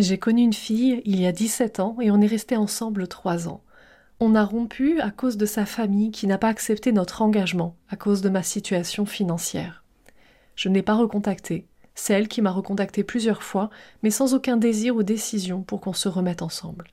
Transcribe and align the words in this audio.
J'ai 0.00 0.16
connu 0.16 0.40
une 0.40 0.54
fille 0.54 1.02
il 1.04 1.20
y 1.20 1.26
a 1.26 1.32
17 1.32 1.78
ans 1.78 1.98
et 2.00 2.10
on 2.10 2.22
est 2.22 2.26
resté 2.26 2.56
ensemble 2.56 3.06
3 3.06 3.48
ans. 3.48 3.62
On 4.18 4.34
a 4.34 4.42
rompu 4.42 4.98
à 4.98 5.10
cause 5.10 5.36
de 5.36 5.44
sa 5.44 5.66
famille 5.66 6.10
qui 6.10 6.26
n'a 6.26 6.38
pas 6.38 6.48
accepté 6.48 6.90
notre 6.90 7.20
engagement 7.20 7.76
à 7.90 7.96
cause 7.96 8.22
de 8.22 8.30
ma 8.30 8.42
situation 8.42 9.04
financière. 9.04 9.84
Je 10.56 10.70
n'ai 10.70 10.80
pas 10.80 10.94
recontacté. 10.94 11.66
C'est 11.94 12.14
elle 12.14 12.28
qui 12.28 12.40
m'a 12.40 12.50
recontacté 12.50 13.04
plusieurs 13.04 13.42
fois, 13.42 13.68
mais 14.02 14.10
sans 14.10 14.32
aucun 14.32 14.56
désir 14.56 14.96
ou 14.96 15.02
décision 15.02 15.60
pour 15.60 15.82
qu'on 15.82 15.92
se 15.92 16.08
remette 16.08 16.40
ensemble. 16.40 16.86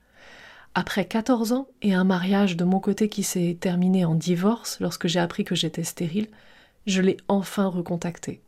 Après 0.74 1.06
14 1.06 1.52
ans 1.52 1.68
et 1.80 1.94
un 1.94 2.04
mariage 2.04 2.58
de 2.58 2.64
mon 2.64 2.78
côté 2.78 3.08
qui 3.08 3.22
s'est 3.22 3.56
terminé 3.58 4.04
en 4.04 4.16
divorce 4.16 4.80
lorsque 4.80 5.06
j'ai 5.06 5.20
appris 5.20 5.44
que 5.44 5.54
j'étais 5.54 5.82
stérile, 5.82 6.28
je 6.86 7.00
l'ai 7.00 7.16
enfin 7.26 7.68
recontactée. 7.68 8.42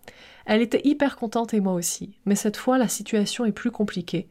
Elle 0.45 0.61
était 0.61 0.83
hyper 0.85 1.17
contente 1.17 1.55
et 1.55 1.61
moi 1.61 1.73
aussi, 1.73 2.19
mais 2.27 2.35
cette 2.35 2.59
fois 2.59 2.77
la 2.77 2.89
situation 2.89 3.47
est 3.47 3.53
plus 3.53 3.71
compliquée, 3.71 4.29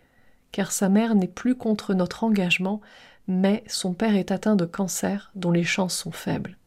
car 0.52 0.72
sa 0.72 0.90
mère 0.90 1.16
n'est 1.16 1.28
plus 1.28 1.56
contre 1.56 1.94
notre 1.94 2.24
engagement, 2.24 2.82
mais 3.28 3.64
son 3.68 3.94
père 3.94 4.16
est 4.16 4.32
atteint 4.32 4.56
de 4.56 4.66
cancer 4.66 5.32
dont 5.36 5.52
les 5.52 5.64
chances 5.64 5.96
sont 5.96 6.12
faibles. 6.12 6.58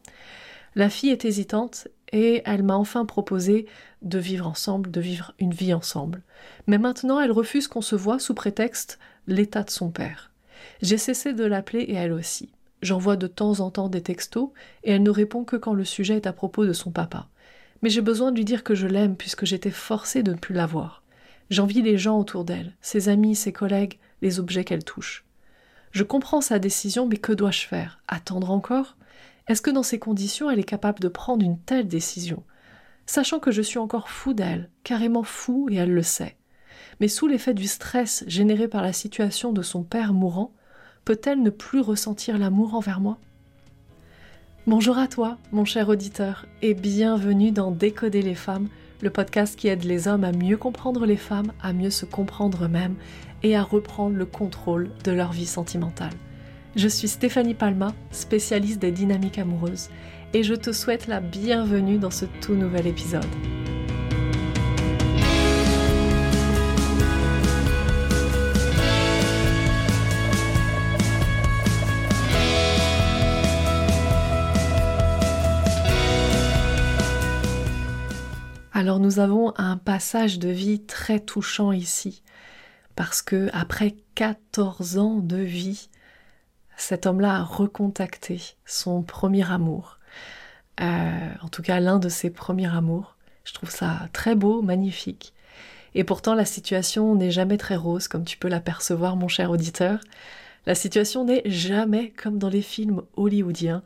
La 0.75 0.89
fille 0.89 1.11
est 1.11 1.25
hésitante 1.25 1.89
et 2.13 2.43
elle 2.45 2.63
m'a 2.63 2.77
enfin 2.77 3.05
proposé 3.05 3.67
de 4.03 4.19
vivre 4.19 4.47
ensemble, 4.47 4.91
de 4.91 5.01
vivre 5.01 5.35
une 5.39 5.53
vie 5.53 5.75
ensemble. 5.75 6.23
Mais 6.67 6.79
maintenant 6.79 7.21
elle 7.21 7.33
refuse 7.33 7.69
qu'on 7.69 7.83
se 7.83 7.97
voie 7.97 8.19
sous 8.19 8.35
prétexte 8.35 8.99
l'état 9.27 9.63
de 9.63 9.71
son 9.71 9.91
père. 9.91 10.31
J'ai 10.81 10.99
cessé 10.99 11.33
de 11.33 11.45
l'appeler 11.45 11.81
et 11.83 11.95
elle 11.95 12.13
aussi. 12.13 12.53
J'envoie 12.81 13.17
de 13.17 13.27
temps 13.27 13.61
en 13.61 13.71
temps 13.71 13.89
des 13.89 14.03
textos 14.03 14.51
et 14.83 14.93
elle 14.93 15.03
ne 15.03 15.11
répond 15.11 15.45
que 15.45 15.57
quand 15.57 15.75
le 15.75 15.85
sujet 15.85 16.17
est 16.17 16.27
à 16.27 16.33
propos 16.33 16.67
de 16.67 16.73
son 16.73 16.91
papa. 16.91 17.29
Mais 17.81 17.91
j'ai 17.91 18.01
besoin 18.01 18.31
de 18.31 18.37
lui 18.37 18.45
dire 18.45 18.65
que 18.65 18.75
je 18.75 18.87
l'aime 18.87 19.17
puisque 19.17 19.45
j'étais 19.45 19.71
forcée 19.71 20.23
de 20.23 20.33
ne 20.33 20.39
plus 20.39 20.55
la 20.55 20.67
voir. 20.67 21.02
J'envie 21.53 21.83
les 21.83 21.99
gens 21.99 22.19
autour 22.19 22.47
d'elle, 22.47 22.73
ses 22.81 23.11
amis, 23.11 23.37
ses 23.37 23.53
collègues, 23.53 23.99
les 24.23 24.41
objets 24.41 24.65
qu'elle 24.65 24.85
touche. 24.85 25.27
Je 25.91 26.03
comprends 26.03 26.41
sa 26.41 26.59
décision, 26.59 27.07
mais 27.07 27.19
que 27.19 27.31
dois-je 27.31 27.67
faire? 27.67 28.01
Attendre 28.09 28.51
encore? 28.51 28.97
Est-ce 29.49 29.61
que 29.61 29.71
dans 29.71 29.83
ces 29.83 29.99
conditions 29.99 30.49
elle 30.49 30.61
est 30.61 30.65
capable 30.65 31.01
de 31.01 31.09
prendre 31.09 31.45
une 31.45 31.59
telle 31.59 31.89
décision? 31.89 32.43
Sachant 33.05 33.39
que 33.39 33.51
je 33.51 33.61
suis 33.61 33.79
encore 33.79 34.09
fou 34.09 34.33
d'elle, 34.33 34.71
carrément 34.83 35.25
fou 35.25 35.69
et 35.71 35.75
elle 35.75 35.93
le 35.93 36.03
sait. 36.03 36.39
Mais 37.01 37.09
sous 37.09 37.27
l'effet 37.27 37.53
du 37.53 37.67
stress 37.67 38.25
généré 38.27 38.67
par 38.67 38.81
la 38.81 38.95
situation 38.95 39.53
de 39.53 39.61
son 39.61 39.83
père 39.83 40.15
mourant, 40.15 40.55
peut-elle 41.05 41.43
ne 41.43 41.51
plus 41.51 41.81
ressentir 41.81 42.39
l'amour 42.39 42.75
envers 42.75 43.01
moi? 43.01 43.19
Bonjour 44.67 44.97
à 44.97 45.07
toi, 45.07 45.37
mon 45.51 45.67
cher 45.67 45.91
auditeur, 45.91 46.47
et 46.63 46.73
bienvenue 46.73 47.51
dans 47.51 47.73
Décoder 47.73 48.23
les 48.23 48.37
femmes, 48.37 48.71
le 49.03 49.11
podcast 49.11 49.59
qui 49.59 49.69
aide 49.69 49.85
les 49.85 50.09
hommes 50.09 50.25
à 50.25 50.33
mieux 50.33 50.57
comprendre 50.57 51.05
les 51.05 51.17
femmes, 51.17 51.53
à 51.61 51.73
mieux 51.73 51.91
se 51.91 52.07
comprendre 52.07 52.65
eux-mêmes 52.65 52.95
et 53.43 53.57
à 53.57 53.63
reprendre 53.63 54.17
le 54.17 54.25
contrôle 54.25 54.91
de 55.05 55.11
leur 55.11 55.33
vie 55.33 55.47
sentimentale. 55.47 56.15
Je 56.77 56.89
suis 56.89 57.09
Stéphanie 57.09 57.55
Palma, 57.55 57.93
spécialiste 58.13 58.81
des 58.81 58.93
dynamiques 58.93 59.39
amoureuses, 59.39 59.91
et 60.33 60.43
je 60.43 60.55
te 60.55 60.73
souhaite 60.73 61.09
la 61.09 61.21
bienvenue 61.21 61.99
dans 61.99 62.11
ce 62.11 62.25
tout 62.41 62.55
nouvel 62.55 62.87
épisode. 62.87 63.27
Alors 78.83 78.99
nous 78.99 79.21
avons 79.21 79.55
un 79.59 79.77
passage 79.77 80.41
de 80.41 80.49
vie 80.49 80.81
très 80.81 81.21
touchant 81.21 81.71
ici, 81.71 82.25
parce 82.97 83.23
que 83.23 83.49
après 83.53 83.95
14 84.17 84.99
ans 84.99 85.19
de 85.21 85.37
vie, 85.37 85.89
cet 86.77 87.07
homme-là 87.07 87.37
a 87.37 87.43
recontacté 87.45 88.41
son 88.67 89.03
premier 89.03 89.49
amour. 89.49 90.01
Euh, 90.81 91.29
en 91.43 91.47
tout 91.47 91.63
cas, 91.63 91.79
l'un 91.79 92.01
de 92.01 92.09
ses 92.09 92.29
premiers 92.29 92.75
amours. 92.75 93.15
Je 93.45 93.53
trouve 93.53 93.71
ça 93.71 94.09
très 94.13 94.35
beau, 94.35 94.63
magnifique. 94.63 95.33
Et 95.95 96.03
pourtant, 96.03 96.35
la 96.35 96.45
situation 96.45 97.15
n'est 97.15 97.31
jamais 97.31 97.59
très 97.59 97.77
rose, 97.77 98.09
comme 98.09 98.25
tu 98.25 98.37
peux 98.37 98.49
l'apercevoir, 98.49 99.15
mon 99.15 99.29
cher 99.29 99.53
auditeur. 99.53 100.01
La 100.67 100.75
situation 100.75 101.25
n'est 101.25 101.43
jamais 101.45 102.11
comme 102.21 102.39
dans 102.39 102.49
les 102.49 102.63
films 102.63 103.03
hollywoodiens 103.17 103.85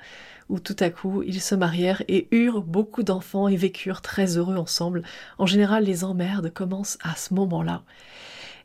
où 0.48 0.60
tout 0.60 0.76
à 0.80 0.90
coup 0.90 1.22
ils 1.22 1.40
se 1.40 1.54
marièrent 1.54 2.02
et 2.08 2.28
eurent 2.30 2.62
beaucoup 2.62 3.02
d'enfants 3.02 3.48
et 3.48 3.56
vécurent 3.56 4.02
très 4.02 4.36
heureux 4.36 4.56
ensemble. 4.56 5.02
En 5.38 5.46
général, 5.46 5.84
les 5.84 6.04
emmerdes 6.04 6.52
commencent 6.52 6.98
à 7.02 7.16
ce 7.16 7.34
moment-là. 7.34 7.82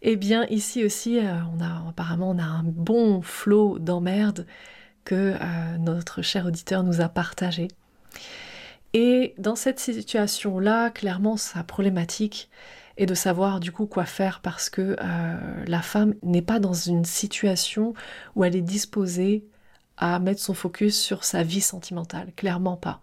Eh 0.03 0.16
bien, 0.16 0.46
ici 0.47 0.84
aussi, 0.84 1.20
euh, 1.20 1.36
apparemment 1.88 2.31
on 2.31 2.40
a 2.40 2.44
un 2.44 2.64
bon 2.64 3.22
flot 3.22 3.78
d'emmerdes 3.80 4.47
que 5.06 5.36
euh, 5.40 5.78
notre 5.78 6.22
cher 6.22 6.46
auditeur 6.46 6.84
nous 6.84 7.02
a 7.02 7.09
partagé. 7.09 7.68
Et 8.94 9.36
dans 9.38 9.56
cette 9.56 9.80
situation-là, 9.80 10.90
clairement, 10.90 11.38
sa 11.38 11.64
problématique 11.64 12.50
est 12.97 13.06
de 13.06 13.14
savoir 13.14 13.59
du 13.59 13.72
coup 13.72 13.86
quoi 13.86 14.06
faire 14.06 14.41
parce 14.41 14.70
que 14.70 14.97
euh, 15.00 15.66
la 15.66 15.81
femme 15.81 16.16
n'est 16.24 16.41
pas 16.41 16.59
dans 16.59 16.74
une 16.74 17.06
situation 17.06 17.94
où 18.36 18.44
elle 18.44 18.56
est 18.56 18.62
disposée 18.62 19.46
à 19.97 20.19
mettre 20.19 20.41
son 20.41 20.53
focus 20.53 21.00
sur 21.00 21.24
sa 21.24 21.44
vie 21.44 21.62
sentimentale, 21.62 22.31
clairement 22.35 22.78
pas. 22.78 23.02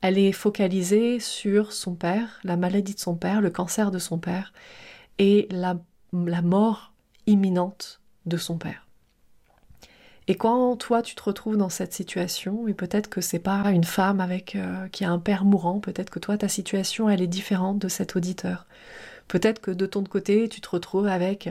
Elle 0.00 0.18
est 0.18 0.32
focalisée 0.32 1.18
sur 1.18 1.72
son 1.72 1.94
père, 1.94 2.38
la 2.44 2.56
maladie 2.56 2.94
de 2.94 3.00
son 3.00 3.14
père, 3.14 3.40
le 3.40 3.50
cancer 3.50 3.90
de 3.90 3.98
son 3.98 4.18
père 4.18 4.52
et 5.18 5.48
la, 5.50 5.76
mort 6.12 6.92
imminente 7.26 8.00
de 8.26 8.36
son 8.36 8.58
père. 8.58 8.86
Et 10.28 10.36
quand 10.36 10.76
toi 10.76 11.02
tu 11.02 11.14
te 11.14 11.22
retrouves 11.22 11.56
dans 11.56 11.68
cette 11.68 11.92
situation, 11.92 12.68
et 12.68 12.74
peut-être 12.74 13.08
que 13.08 13.20
c'est 13.20 13.38
pas 13.38 13.70
une 13.70 13.84
femme 13.84 14.20
avec 14.20 14.56
euh, 14.56 14.88
qui 14.88 15.04
a 15.04 15.10
un 15.10 15.18
père 15.18 15.44
mourant, 15.44 15.80
peut-être 15.80 16.10
que 16.10 16.18
toi 16.18 16.38
ta 16.38 16.48
situation 16.48 17.08
elle 17.08 17.22
est 17.22 17.26
différente 17.26 17.78
de 17.78 17.88
cet 17.88 18.14
auditeur. 18.14 18.66
Peut-être 19.28 19.60
que 19.60 19.70
de 19.70 19.86
ton 19.86 20.04
côté 20.04 20.48
tu 20.48 20.60
te 20.60 20.68
retrouves 20.68 21.08
avec 21.08 21.48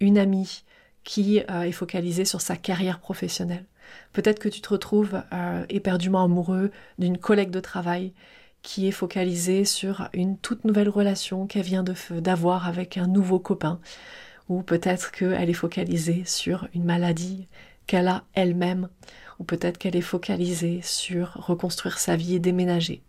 une 0.00 0.18
amie 0.18 0.64
qui 1.04 1.40
euh, 1.50 1.62
est 1.62 1.72
focalisée 1.72 2.24
sur 2.24 2.40
sa 2.40 2.56
carrière 2.56 3.00
professionnelle. 3.00 3.64
Peut-être 4.12 4.38
que 4.38 4.48
tu 4.48 4.60
te 4.60 4.68
retrouves 4.68 5.22
euh, 5.32 5.64
éperdument 5.68 6.24
amoureux 6.24 6.70
d'une 6.98 7.18
collègue 7.18 7.50
de 7.50 7.60
travail 7.60 8.12
qui 8.62 8.88
est 8.88 8.92
focalisée 8.92 9.64
sur 9.64 10.08
une 10.12 10.38
toute 10.38 10.64
nouvelle 10.64 10.88
relation 10.88 11.46
qu'elle 11.46 11.62
vient 11.62 11.84
d'avoir 12.10 12.66
avec 12.66 12.96
un 12.96 13.06
nouveau 13.06 13.38
copain. 13.38 13.80
Ou 14.48 14.62
peut-être 14.62 15.12
qu'elle 15.12 15.48
est 15.48 15.54
focalisée 15.54 16.24
sur 16.24 16.68
une 16.74 16.84
maladie 16.84 17.46
qu'elle 17.86 18.08
a 18.08 18.24
elle-même. 18.34 18.88
Ou 19.38 19.44
peut-être 19.44 19.78
qu'elle 19.78 19.96
est 19.96 20.00
focalisée 20.00 20.80
sur 20.82 21.34
reconstruire 21.34 21.98
sa 21.98 22.16
vie 22.16 22.34
et 22.34 22.38
déménager. 22.40 23.02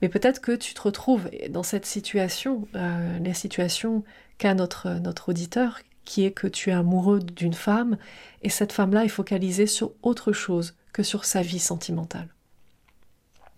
Mais 0.00 0.08
peut-être 0.08 0.40
que 0.40 0.52
tu 0.52 0.74
te 0.74 0.82
retrouves 0.82 1.28
dans 1.50 1.62
cette 1.62 1.86
situation, 1.86 2.66
euh, 2.74 3.18
les 3.18 3.34
situations 3.34 4.04
qu'a 4.38 4.54
notre, 4.54 4.88
notre 5.00 5.28
auditeur, 5.28 5.78
qui 6.04 6.24
est 6.24 6.32
que 6.32 6.46
tu 6.46 6.70
es 6.70 6.74
amoureux 6.74 7.20
d'une 7.20 7.54
femme 7.54 7.96
et 8.42 8.48
cette 8.48 8.72
femme-là 8.72 9.04
est 9.04 9.08
focalisée 9.08 9.66
sur 9.66 9.92
autre 10.02 10.32
chose 10.32 10.74
que 10.92 11.02
sur 11.02 11.24
sa 11.24 11.42
vie 11.42 11.58
sentimentale. 11.58 12.28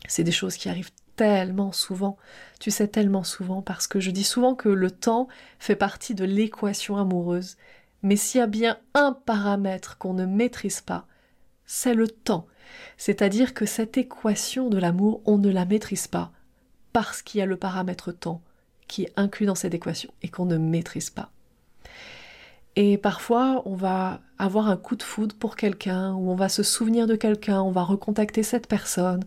C'est 0.06 0.24
des 0.24 0.32
choses 0.32 0.56
qui 0.56 0.68
arrivent 0.68 0.92
tellement 1.16 1.72
souvent, 1.72 2.16
tu 2.60 2.70
sais 2.70 2.88
tellement 2.88 3.24
souvent, 3.24 3.62
parce 3.62 3.86
que 3.86 4.00
je 4.00 4.10
dis 4.10 4.24
souvent 4.24 4.54
que 4.54 4.68
le 4.68 4.90
temps 4.90 5.28
fait 5.58 5.76
partie 5.76 6.14
de 6.14 6.24
l'équation 6.24 6.96
amoureuse, 6.96 7.56
mais 8.02 8.16
s'il 8.16 8.40
y 8.40 8.42
a 8.42 8.46
bien 8.46 8.78
un 8.94 9.12
paramètre 9.12 9.96
qu'on 9.96 10.12
ne 10.12 10.26
maîtrise 10.26 10.80
pas, 10.80 11.06
c'est 11.66 11.94
le 11.94 12.08
temps. 12.08 12.46
C'est-à-dire 12.96 13.54
que 13.54 13.66
cette 13.66 13.96
équation 13.96 14.68
de 14.68 14.78
l'amour, 14.78 15.22
on 15.24 15.38
ne 15.38 15.50
la 15.50 15.64
maîtrise 15.64 16.06
pas, 16.06 16.32
parce 16.92 17.22
qu'il 17.22 17.38
y 17.38 17.42
a 17.42 17.46
le 17.46 17.56
paramètre 17.56 18.12
temps 18.12 18.42
qui 18.88 19.04
est 19.04 19.12
inclus 19.16 19.46
dans 19.46 19.54
cette 19.54 19.74
équation 19.74 20.12
et 20.22 20.28
qu'on 20.28 20.44
ne 20.46 20.58
maîtrise 20.58 21.10
pas. 21.10 21.30
Et 22.76 22.98
parfois, 22.98 23.62
on 23.66 23.76
va 23.76 24.20
avoir 24.38 24.68
un 24.68 24.76
coup 24.76 24.96
de 24.96 25.02
foudre 25.02 25.36
pour 25.36 25.54
quelqu'un, 25.54 26.12
ou 26.14 26.30
on 26.30 26.34
va 26.34 26.48
se 26.48 26.62
souvenir 26.64 27.06
de 27.06 27.14
quelqu'un, 27.14 27.62
on 27.62 27.70
va 27.70 27.82
recontacter 27.82 28.42
cette 28.42 28.66
personne, 28.66 29.24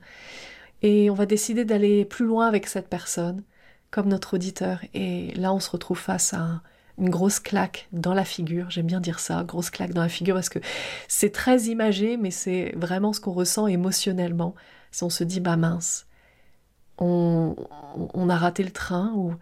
et 0.81 1.09
on 1.09 1.13
va 1.13 1.25
décider 1.25 1.63
d'aller 1.63 2.03
plus 2.03 2.25
loin 2.25 2.45
avec 2.47 2.67
cette 2.67 2.89
personne, 2.89 3.43
comme 3.89 4.09
notre 4.09 4.35
auditeur. 4.35 4.81
Et 4.93 5.31
là, 5.35 5.53
on 5.53 5.61
se 5.61 5.69
retrouve 5.69 5.97
face 5.97 6.33
à 6.33 6.61
une 6.97 7.09
grosse 7.09 7.39
claque 7.39 7.87
dans 7.93 8.13
la 8.13 8.25
figure. 8.25 8.69
J'aime 8.69 8.87
bien 8.87 8.99
dire 8.99 9.19
ça, 9.19 9.43
grosse 9.43 9.69
claque 9.69 9.93
dans 9.93 10.01
la 10.01 10.09
figure, 10.09 10.35
parce 10.35 10.49
que 10.49 10.59
c'est 11.07 11.31
très 11.31 11.63
imagé, 11.63 12.17
mais 12.17 12.31
c'est 12.31 12.73
vraiment 12.75 13.13
ce 13.13 13.21
qu'on 13.21 13.33
ressent 13.33 13.67
émotionnellement. 13.67 14.55
Si 14.91 15.03
on 15.03 15.09
se 15.09 15.23
dit, 15.23 15.39
bah 15.39 15.55
mince, 15.55 16.05
on, 16.97 17.55
on 18.13 18.29
a 18.29 18.35
raté 18.35 18.63
le 18.63 18.71
train, 18.71 19.13
ou 19.15 19.35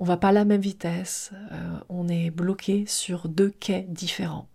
on 0.00 0.04
va 0.04 0.16
pas 0.16 0.28
à 0.28 0.32
la 0.32 0.44
même 0.46 0.60
vitesse, 0.62 1.30
euh, 1.52 1.78
on 1.90 2.08
est 2.08 2.30
bloqué 2.30 2.84
sur 2.86 3.28
deux 3.28 3.50
quais 3.50 3.86
différents. 3.88 4.48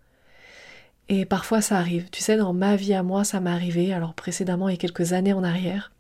Et 1.07 1.25
parfois 1.25 1.61
ça 1.61 1.77
arrive. 1.77 2.09
Tu 2.09 2.21
sais, 2.21 2.35
dans 2.35 2.51
ma 2.53 2.75
vie 2.75 2.95
à 2.95 3.03
moi, 3.03 3.23
ça 3.23 3.39
m'est 3.39 3.51
arrivé, 3.51 3.93
alors 3.93 4.15
précédemment, 4.15 4.65
a 4.67 4.75
quelques 4.75 5.13
années 5.13 5.33
en 5.33 5.43
arrière, 5.43 5.91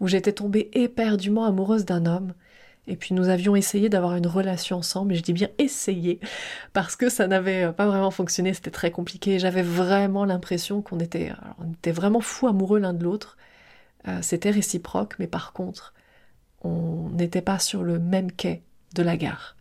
où 0.00 0.08
j'étais 0.08 0.32
tombée 0.32 0.70
éperdument 0.72 1.44
amoureuse 1.44 1.84
d'un 1.84 2.06
homme, 2.06 2.32
Et 2.86 2.96
puis 2.96 3.14
nous 3.14 3.28
avions 3.28 3.56
essayé 3.56 3.88
d'avoir 3.88 4.14
une 4.16 4.26
relation 4.26 4.78
ensemble, 4.78 5.14
et 5.14 5.16
je 5.16 5.22
dis 5.22 5.32
bien 5.32 5.48
essayé, 5.58 6.20
parce 6.72 6.96
que 6.96 7.08
ça 7.08 7.26
n'avait 7.26 7.72
pas 7.72 7.86
vraiment 7.86 8.10
fonctionné, 8.10 8.52
c'était 8.54 8.70
très 8.70 8.90
compliqué. 8.90 9.38
J'avais 9.38 9.62
vraiment 9.62 10.24
l'impression 10.24 10.82
qu'on 10.82 11.00
était, 11.00 11.32
vraiment 11.86 12.20
fous 12.20 12.48
amoureux 12.48 12.78
l'un 12.80 12.92
de 12.94 13.04
l'autre. 13.04 13.36
Euh, 14.08 14.18
c'était 14.22 14.50
réciproque, 14.50 15.14
mais 15.18 15.26
par 15.26 15.52
contre, 15.54 15.94
on 16.64 17.10
n'était 17.10 17.42
pas 17.42 17.58
sur 17.58 17.82
le 17.82 17.98
même 17.98 18.32
quai 18.32 18.62
de 18.94 19.02
la 19.02 19.16
gare. 19.16 19.56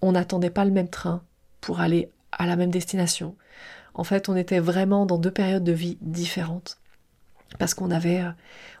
On 0.00 0.12
n'attendait 0.12 0.50
pas 0.50 0.64
le 0.64 0.70
même 0.70 0.88
train 0.88 1.22
pour 1.60 1.80
aller 1.80 2.10
à 2.32 2.46
la 2.46 2.56
même 2.56 2.70
destination. 2.70 3.36
En 3.94 4.04
fait, 4.04 4.28
on 4.28 4.36
était 4.36 4.58
vraiment 4.58 5.06
dans 5.06 5.18
deux 5.18 5.30
périodes 5.30 5.64
de 5.64 5.72
vie 5.72 5.98
différentes 6.00 6.78
parce 7.58 7.74
qu'on 7.74 7.90
avait, 7.90 8.22
euh, 8.22 8.30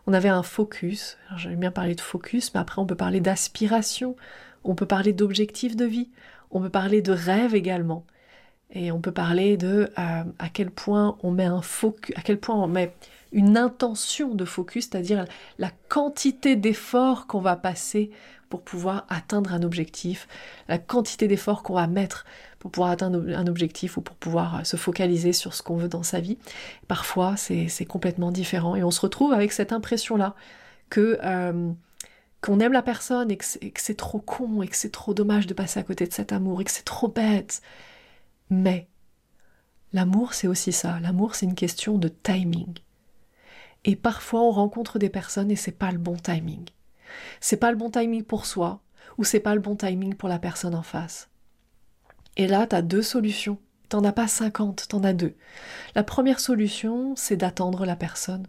on 0.06 0.12
avait 0.12 0.28
un 0.28 0.42
focus. 0.42 1.18
J'aime 1.36 1.56
bien 1.56 1.70
parler 1.70 1.94
de 1.94 2.00
focus, 2.00 2.52
mais 2.54 2.60
après 2.60 2.80
on 2.80 2.86
peut 2.86 2.94
parler 2.94 3.20
d'aspiration, 3.20 4.16
on 4.64 4.74
peut 4.74 4.86
parler 4.86 5.12
d'objectifs 5.12 5.76
de 5.76 5.84
vie, 5.84 6.10
on 6.50 6.60
peut 6.60 6.70
parler 6.70 7.02
de 7.02 7.12
rêve 7.12 7.54
également, 7.54 8.04
et 8.70 8.92
on 8.92 9.00
peut 9.00 9.12
parler 9.12 9.56
de 9.56 9.90
euh, 9.98 10.24
à 10.38 10.48
quel 10.52 10.70
point 10.70 11.18
on 11.22 11.30
met 11.30 11.44
un 11.44 11.62
focus, 11.62 12.16
à 12.16 12.22
quel 12.22 12.38
point 12.38 12.56
on 12.56 12.66
met 12.66 12.94
une 13.32 13.56
intention 13.56 14.34
de 14.34 14.44
focus, 14.44 14.88
c'est-à-dire 14.90 15.24
la 15.58 15.70
quantité 15.88 16.56
d'efforts 16.56 17.26
qu'on 17.26 17.40
va 17.40 17.56
passer 17.56 18.10
pour 18.48 18.60
pouvoir 18.60 19.06
atteindre 19.08 19.54
un 19.54 19.62
objectif, 19.62 20.28
la 20.68 20.76
quantité 20.76 21.26
d'efforts 21.26 21.62
qu'on 21.62 21.72
va 21.72 21.86
mettre 21.86 22.26
pour 22.58 22.70
pouvoir 22.70 22.90
atteindre 22.90 23.24
un 23.34 23.46
objectif 23.46 23.96
ou 23.96 24.02
pour 24.02 24.14
pouvoir 24.14 24.56
euh, 24.56 24.64
se 24.64 24.76
focaliser 24.76 25.32
sur 25.32 25.54
ce 25.54 25.62
qu'on 25.62 25.76
veut 25.76 25.88
dans 25.88 26.02
sa 26.02 26.20
vie. 26.20 26.36
Parfois, 26.86 27.36
c'est 27.38 27.86
complètement 27.86 28.30
différent 28.30 28.76
et 28.76 28.84
on 28.84 28.90
se 28.90 29.00
retrouve 29.00 29.32
avec 29.32 29.52
cette 29.52 29.72
impression-là 29.72 30.34
que 30.90 31.18
euh, 31.24 31.72
qu'on 32.42 32.60
aime 32.60 32.72
la 32.72 32.82
personne 32.82 33.30
et 33.30 33.36
que 33.38 33.46
c'est 33.80 33.96
trop 33.96 34.18
con 34.18 34.60
et 34.60 34.68
que 34.68 34.76
c'est 34.76 34.92
trop 34.92 35.14
dommage 35.14 35.46
de 35.46 35.54
passer 35.54 35.80
à 35.80 35.82
côté 35.82 36.06
de 36.06 36.12
cet 36.12 36.32
amour 36.32 36.60
et 36.60 36.64
que 36.64 36.70
c'est 36.70 36.84
trop 36.84 37.08
bête. 37.08 37.62
Mais 38.50 38.88
l'amour, 39.94 40.34
c'est 40.34 40.48
aussi 40.48 40.72
ça. 40.72 41.00
L'amour, 41.00 41.36
c'est 41.36 41.46
une 41.46 41.54
question 41.54 41.96
de 41.96 42.08
timing. 42.08 42.74
Et 43.84 43.96
parfois, 43.96 44.42
on 44.42 44.50
rencontre 44.50 44.98
des 44.98 45.08
personnes 45.08 45.50
et 45.50 45.56
c'est 45.56 45.72
pas 45.72 45.90
le 45.90 45.98
bon 45.98 46.16
timing. 46.16 46.64
C'est 47.40 47.56
pas 47.56 47.70
le 47.70 47.76
bon 47.76 47.90
timing 47.90 48.22
pour 48.22 48.46
soi 48.46 48.80
ou 49.18 49.24
c'est 49.24 49.40
pas 49.40 49.54
le 49.54 49.60
bon 49.60 49.76
timing 49.76 50.14
pour 50.14 50.28
la 50.28 50.38
personne 50.38 50.74
en 50.74 50.82
face. 50.82 51.28
Et 52.36 52.46
là, 52.46 52.66
tu 52.66 52.76
as 52.76 52.82
deux 52.82 53.02
solutions. 53.02 53.58
T'en 53.88 54.04
as 54.04 54.12
pas 54.12 54.28
50, 54.28 54.88
t'en 54.88 55.04
as 55.04 55.12
deux. 55.12 55.34
La 55.94 56.02
première 56.02 56.40
solution, 56.40 57.14
c'est 57.14 57.36
d'attendre 57.36 57.84
la 57.84 57.96
personne. 57.96 58.46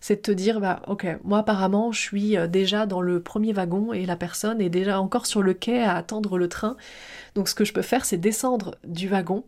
C'est 0.00 0.16
de 0.16 0.20
te 0.20 0.30
dire, 0.32 0.60
bah, 0.60 0.82
ok, 0.88 1.06
moi 1.22 1.38
apparemment, 1.38 1.92
je 1.92 2.00
suis 2.00 2.36
euh, 2.36 2.48
déjà 2.48 2.84
dans 2.84 3.00
le 3.00 3.22
premier 3.22 3.52
wagon 3.52 3.92
et 3.92 4.04
la 4.04 4.16
personne 4.16 4.60
est 4.60 4.68
déjà 4.68 5.00
encore 5.00 5.26
sur 5.26 5.42
le 5.42 5.54
quai 5.54 5.82
à 5.82 5.94
attendre 5.94 6.38
le 6.38 6.48
train. 6.48 6.76
Donc 7.36 7.48
ce 7.48 7.54
que 7.54 7.64
je 7.64 7.72
peux 7.72 7.82
faire, 7.82 8.04
c'est 8.04 8.16
descendre 8.16 8.76
du 8.84 9.08
wagon 9.08 9.44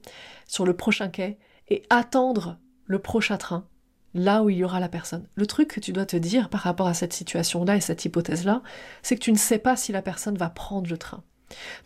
sur 0.46 0.64
le 0.64 0.74
prochain 0.74 1.08
quai 1.08 1.38
et 1.68 1.82
attendre 1.90 2.58
le 2.86 3.00
prochain 3.00 3.36
train 3.36 3.66
là 4.14 4.42
où 4.42 4.50
il 4.50 4.58
y 4.58 4.64
aura 4.64 4.80
la 4.80 4.88
personne. 4.88 5.26
Le 5.34 5.46
truc 5.46 5.68
que 5.68 5.80
tu 5.80 5.92
dois 5.92 6.06
te 6.06 6.16
dire 6.16 6.48
par 6.48 6.62
rapport 6.62 6.86
à 6.86 6.94
cette 6.94 7.12
situation-là 7.12 7.76
et 7.76 7.80
cette 7.80 8.04
hypothèse-là, 8.04 8.62
c'est 9.02 9.16
que 9.16 9.22
tu 9.22 9.32
ne 9.32 9.38
sais 9.38 9.58
pas 9.58 9.76
si 9.76 9.92
la 9.92 10.02
personne 10.02 10.36
va 10.36 10.50
prendre 10.50 10.90
le 10.90 10.98
train. 10.98 11.22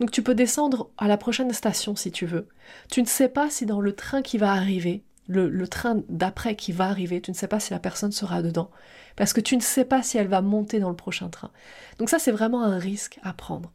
Donc 0.00 0.10
tu 0.10 0.22
peux 0.22 0.34
descendre 0.34 0.90
à 0.98 1.08
la 1.08 1.16
prochaine 1.16 1.52
station 1.52 1.96
si 1.96 2.10
tu 2.10 2.26
veux. 2.26 2.48
Tu 2.90 3.00
ne 3.02 3.06
sais 3.06 3.28
pas 3.28 3.50
si 3.50 3.66
dans 3.66 3.80
le 3.80 3.94
train 3.94 4.22
qui 4.22 4.38
va 4.38 4.52
arriver, 4.52 5.04
le, 5.26 5.66
train 5.68 6.02
d'après 6.08 6.54
qui 6.54 6.72
va 6.72 6.86
arriver, 6.86 7.20
tu 7.20 7.30
ne 7.30 7.36
sais 7.36 7.48
pas 7.48 7.60
si 7.60 7.72
la 7.72 7.78
personne 7.78 8.12
sera 8.12 8.42
dedans. 8.42 8.70
Parce 9.16 9.32
que 9.32 9.40
tu 9.40 9.56
ne 9.56 9.62
sais 9.62 9.84
pas 9.84 10.02
si 10.02 10.18
elle 10.18 10.28
va 10.28 10.42
monter 10.42 10.80
dans 10.80 10.90
le 10.90 10.96
prochain 10.96 11.28
train. 11.28 11.50
Donc 11.98 12.10
ça, 12.10 12.18
c'est 12.18 12.32
vraiment 12.32 12.62
un 12.62 12.78
risque 12.78 13.18
à 13.22 13.32
prendre. 13.32 13.72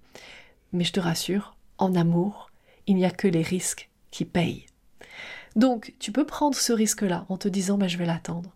Mais 0.73 0.83
je 0.83 0.93
te 0.93 0.99
rassure, 0.99 1.55
en 1.77 1.95
amour, 1.95 2.51
il 2.87 2.95
n'y 2.95 3.05
a 3.05 3.11
que 3.11 3.27
les 3.27 3.41
risques 3.41 3.89
qui 4.11 4.25
payent. 4.25 4.65
Donc, 5.59 5.93
tu 5.99 6.13
peux 6.13 6.25
prendre 6.25 6.55
ce 6.55 6.71
risque-là 6.71 7.25
en 7.27 7.35
te 7.35 7.49
disant, 7.49 7.77
bah, 7.77 7.89
je 7.89 7.97
vais 7.97 8.05
l'attendre. 8.05 8.49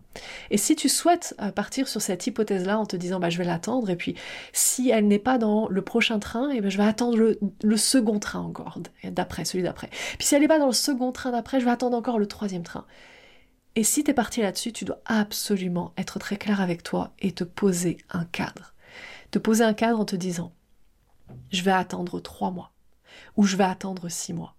Et 0.50 0.56
si 0.56 0.74
tu 0.74 0.88
souhaites 0.88 1.34
euh, 1.38 1.52
partir 1.52 1.86
sur 1.86 2.00
cette 2.00 2.26
hypothèse-là 2.26 2.78
en 2.78 2.86
te 2.86 2.96
disant, 2.96 3.20
bah, 3.20 3.28
je 3.28 3.36
vais 3.36 3.44
l'attendre, 3.44 3.90
et 3.90 3.96
puis 3.96 4.14
si 4.54 4.88
elle 4.88 5.06
n'est 5.06 5.18
pas 5.18 5.36
dans 5.36 5.68
le 5.68 5.82
prochain 5.82 6.18
train, 6.18 6.50
et 6.50 6.56
eh 6.56 6.60
ben, 6.62 6.70
je 6.70 6.78
vais 6.78 6.84
attendre 6.84 7.18
le, 7.18 7.76
second 7.76 8.18
train 8.20 8.40
encore, 8.40 8.78
d'après, 9.04 9.44
celui 9.44 9.62
d'après. 9.62 9.90
Puis 10.16 10.26
si 10.26 10.34
elle 10.34 10.40
n'est 10.40 10.48
pas 10.48 10.58
dans 10.58 10.68
le 10.68 10.72
second 10.72 11.12
train 11.12 11.32
d'après, 11.32 11.60
je 11.60 11.66
vais 11.66 11.70
attendre 11.70 11.94
encore 11.94 12.18
le 12.18 12.26
troisième 12.26 12.62
train. 12.62 12.86
Et 13.76 13.84
si 13.84 14.02
tu 14.02 14.10
es 14.10 14.14
parti 14.14 14.40
là-dessus, 14.40 14.72
tu 14.72 14.86
dois 14.86 15.02
absolument 15.04 15.92
être 15.98 16.18
très 16.18 16.38
clair 16.38 16.62
avec 16.62 16.82
toi 16.82 17.12
et 17.18 17.32
te 17.32 17.44
poser 17.44 17.98
un 18.08 18.24
cadre. 18.24 18.72
Te 19.30 19.38
poser 19.38 19.64
un 19.64 19.74
cadre 19.74 20.00
en 20.00 20.06
te 20.06 20.16
disant, 20.16 20.54
je 21.52 21.62
vais 21.64 21.70
attendre 21.70 22.18
trois 22.20 22.50
mois, 22.50 22.72
ou 23.36 23.44
je 23.44 23.58
vais 23.58 23.64
attendre 23.64 24.08
six 24.08 24.32
mois 24.32 24.54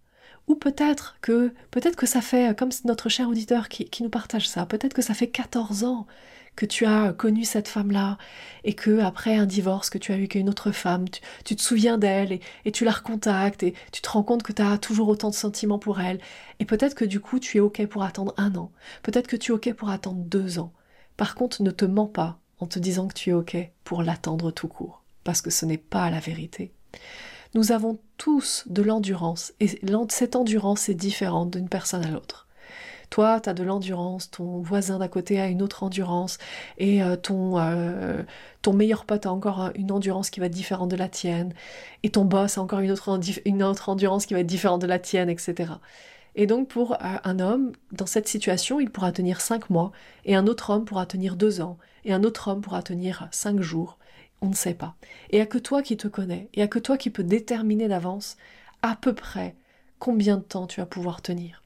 ou 0.47 0.56
peut-être 0.56 1.18
que, 1.21 1.53
peut-être 1.71 1.95
que 1.95 2.06
ça 2.06 2.21
fait, 2.21 2.57
comme 2.57 2.69
notre 2.86 3.09
cher 3.09 3.30
auditeur 3.30 3.69
qui, 3.69 4.03
nous 4.03 4.09
partage 4.09 4.47
ça, 4.47 4.65
peut-être 4.65 4.94
que 4.94 5.01
ça 5.01 5.13
fait 5.13 5.27
14 5.27 5.83
ans 5.83 6.07
que 6.56 6.65
tu 6.65 6.86
as 6.86 7.12
connu 7.12 7.44
cette 7.44 7.68
femme-là 7.68 8.18
et 8.63 8.74
que 8.74 9.00
après 9.00 9.36
un 9.36 9.45
divorce 9.45 9.89
que 9.89 9.97
tu 9.97 10.13
as 10.13 10.18
eu 10.18 10.27
qu'une 10.27 10.47
autre 10.47 10.71
femme, 10.71 11.06
tu, 11.44 11.56
te 11.56 11.62
souviens 11.62 11.97
d'elle 11.97 12.31
et, 12.31 12.42
et, 12.63 12.71
tu 12.71 12.86
la 12.86 12.92
recontactes 12.92 13.63
et 13.63 13.74
tu 13.92 14.01
te 14.01 14.09
rends 14.09 14.24
compte 14.24 14.44
que 14.44 14.53
tu 14.53 14.62
as 14.62 14.77
toujours 14.77 15.09
autant 15.09 15.30
de 15.30 15.36
sentiments 15.36 15.80
pour 15.80 16.00
elle 16.00 16.19
et 16.59 16.65
peut-être 16.65 16.95
que 16.95 17.06
du 17.06 17.19
coup 17.19 17.39
tu 17.39 17.57
es 17.57 17.59
ok 17.59 17.86
pour 17.88 18.03
attendre 18.03 18.33
un 18.38 18.56
an, 18.56 18.71
peut-être 19.03 19.27
que 19.27 19.36
tu 19.36 19.51
es 19.51 19.56
ok 19.56 19.74
pour 19.74 19.89
attendre 19.89 20.24
deux 20.24 20.59
ans. 20.59 20.71
Par 21.18 21.36
contre, 21.36 21.62
ne 21.62 21.71
te 21.71 21.86
mens 21.86 22.07
pas 22.07 22.39
en 22.59 22.68
te 22.68 22.80
disant 22.80 23.07
que 23.07 23.13
tu 23.13 23.31
es 23.31 23.33
ok 23.33 23.57
pour 23.83 24.03
l'attendre 24.03 24.51
tout 24.51 24.68
court 24.68 25.03
parce 25.25 25.42
que 25.42 25.50
ce 25.50 25.65
n'est 25.65 25.77
pas 25.77 26.09
la 26.09 26.21
vérité. 26.21 26.71
Nous 27.56 27.72
avons 27.72 27.98
tous 28.18 28.66
de 28.68 28.81
l'endurance 28.81 29.54
et 29.62 29.80
cette 30.10 30.36
endurance 30.36 30.90
est 30.90 30.94
différente 30.94 31.52
d'une 31.52 31.69
personne 31.69 32.04
à 32.04 32.12
l'autre. 32.12 32.48
Toi, 33.10 33.40
tu 33.40 33.48
as 33.48 33.54
de 33.54 33.63
l'endurance, 33.63 34.30
ton 34.30 34.60
voisin 34.60 35.00
d'à 35.00 35.07
côté 35.07 35.40
a 35.40 35.48
une 35.48 35.62
autre 35.62 35.84
endurance, 35.84 36.38
et 36.80 37.02
euh, 37.02 37.16
ton, 37.16 37.57
euh, 37.57 38.24
ton 38.62 38.74
meilleur 38.74 39.06
pote 39.06 39.25
a 39.25 39.31
encore 39.31 39.69
une 39.75 39.94
endurance 39.94 40.30
qui 40.30 40.42
va 40.42 40.48
être 40.48 40.52
différente 40.52 40.92
de 40.92 40.98
la 40.98 41.07
tienne, 41.07 41.54
et 42.04 42.10
ton 42.10 42.25
boss 42.25 42.57
a 42.57 42.62
encore 42.62 42.80
une 42.80 42.92
autre, 42.92 43.07
endurance 43.88 44.25
qui 44.25 44.34
va 44.34 44.42
être 44.42 44.48
différente 44.48 44.81
de 44.81 44.88
la 44.88 45.00
tienne, 45.00 45.30
etc. 45.30 45.75
Et 46.36 46.48
donc 46.48 46.68
pour 46.68 46.94
euh, 46.96 46.98
un 47.24 47.40
homme, 47.40 47.72
dans 47.94 48.07
cette 48.07 48.28
situation, 48.28 48.81
il 48.81 48.90
pourra 48.90 49.13
tenir 49.13 49.40
cinq 49.40 49.69
mois, 49.69 49.94
et 50.25 50.36
un 50.36 50.48
autre 50.48 50.72
homme 50.72 50.84
pourra 50.84 51.06
tenir 51.06 51.38
deux 51.38 51.62
ans, 51.62 51.78
et 52.04 52.12
un 52.12 52.25
autre 52.25 52.50
homme 52.50 52.60
pourra 52.60 52.81
tenir 52.81 53.30
cinq 53.31 53.62
jours, 53.62 53.98
on 54.42 54.50
ne 54.50 54.56
sait 54.56 54.74
pas. 54.74 54.96
Et 55.30 55.38
il 55.38 55.40
n'y 55.40 55.44
a 55.44 55.48
que 55.48 55.58
toi 55.58 55.82
qui 55.82 55.98
te 55.98 56.08
connais, 56.08 56.50
et 56.54 56.58
il 56.58 56.60
n'y 56.60 56.64
a 56.64 56.68
que 56.68 56.80
toi 56.80 56.98
qui 56.98 57.10
peux 57.10 57.24
déterminer 57.24 57.88
d'avance 57.88 58.38
à 58.82 58.96
peu 58.96 59.14
près 59.14 59.56
combien 60.00 60.38
de 60.38 60.44
temps 60.44 60.68
tu 60.68 60.80
vas 60.80 60.86
pouvoir 60.86 61.22
tenir. 61.22 61.64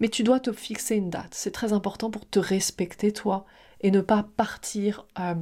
Mais 0.00 0.08
tu 0.08 0.22
dois 0.22 0.40
te 0.40 0.52
fixer 0.52 0.96
une 0.96 1.10
date. 1.10 1.34
C'est 1.34 1.52
très 1.52 1.72
important 1.72 2.10
pour 2.10 2.28
te 2.28 2.38
respecter 2.38 3.12
toi 3.12 3.46
et 3.80 3.90
ne 3.90 4.00
pas 4.00 4.26
partir 4.36 5.06
euh, 5.18 5.34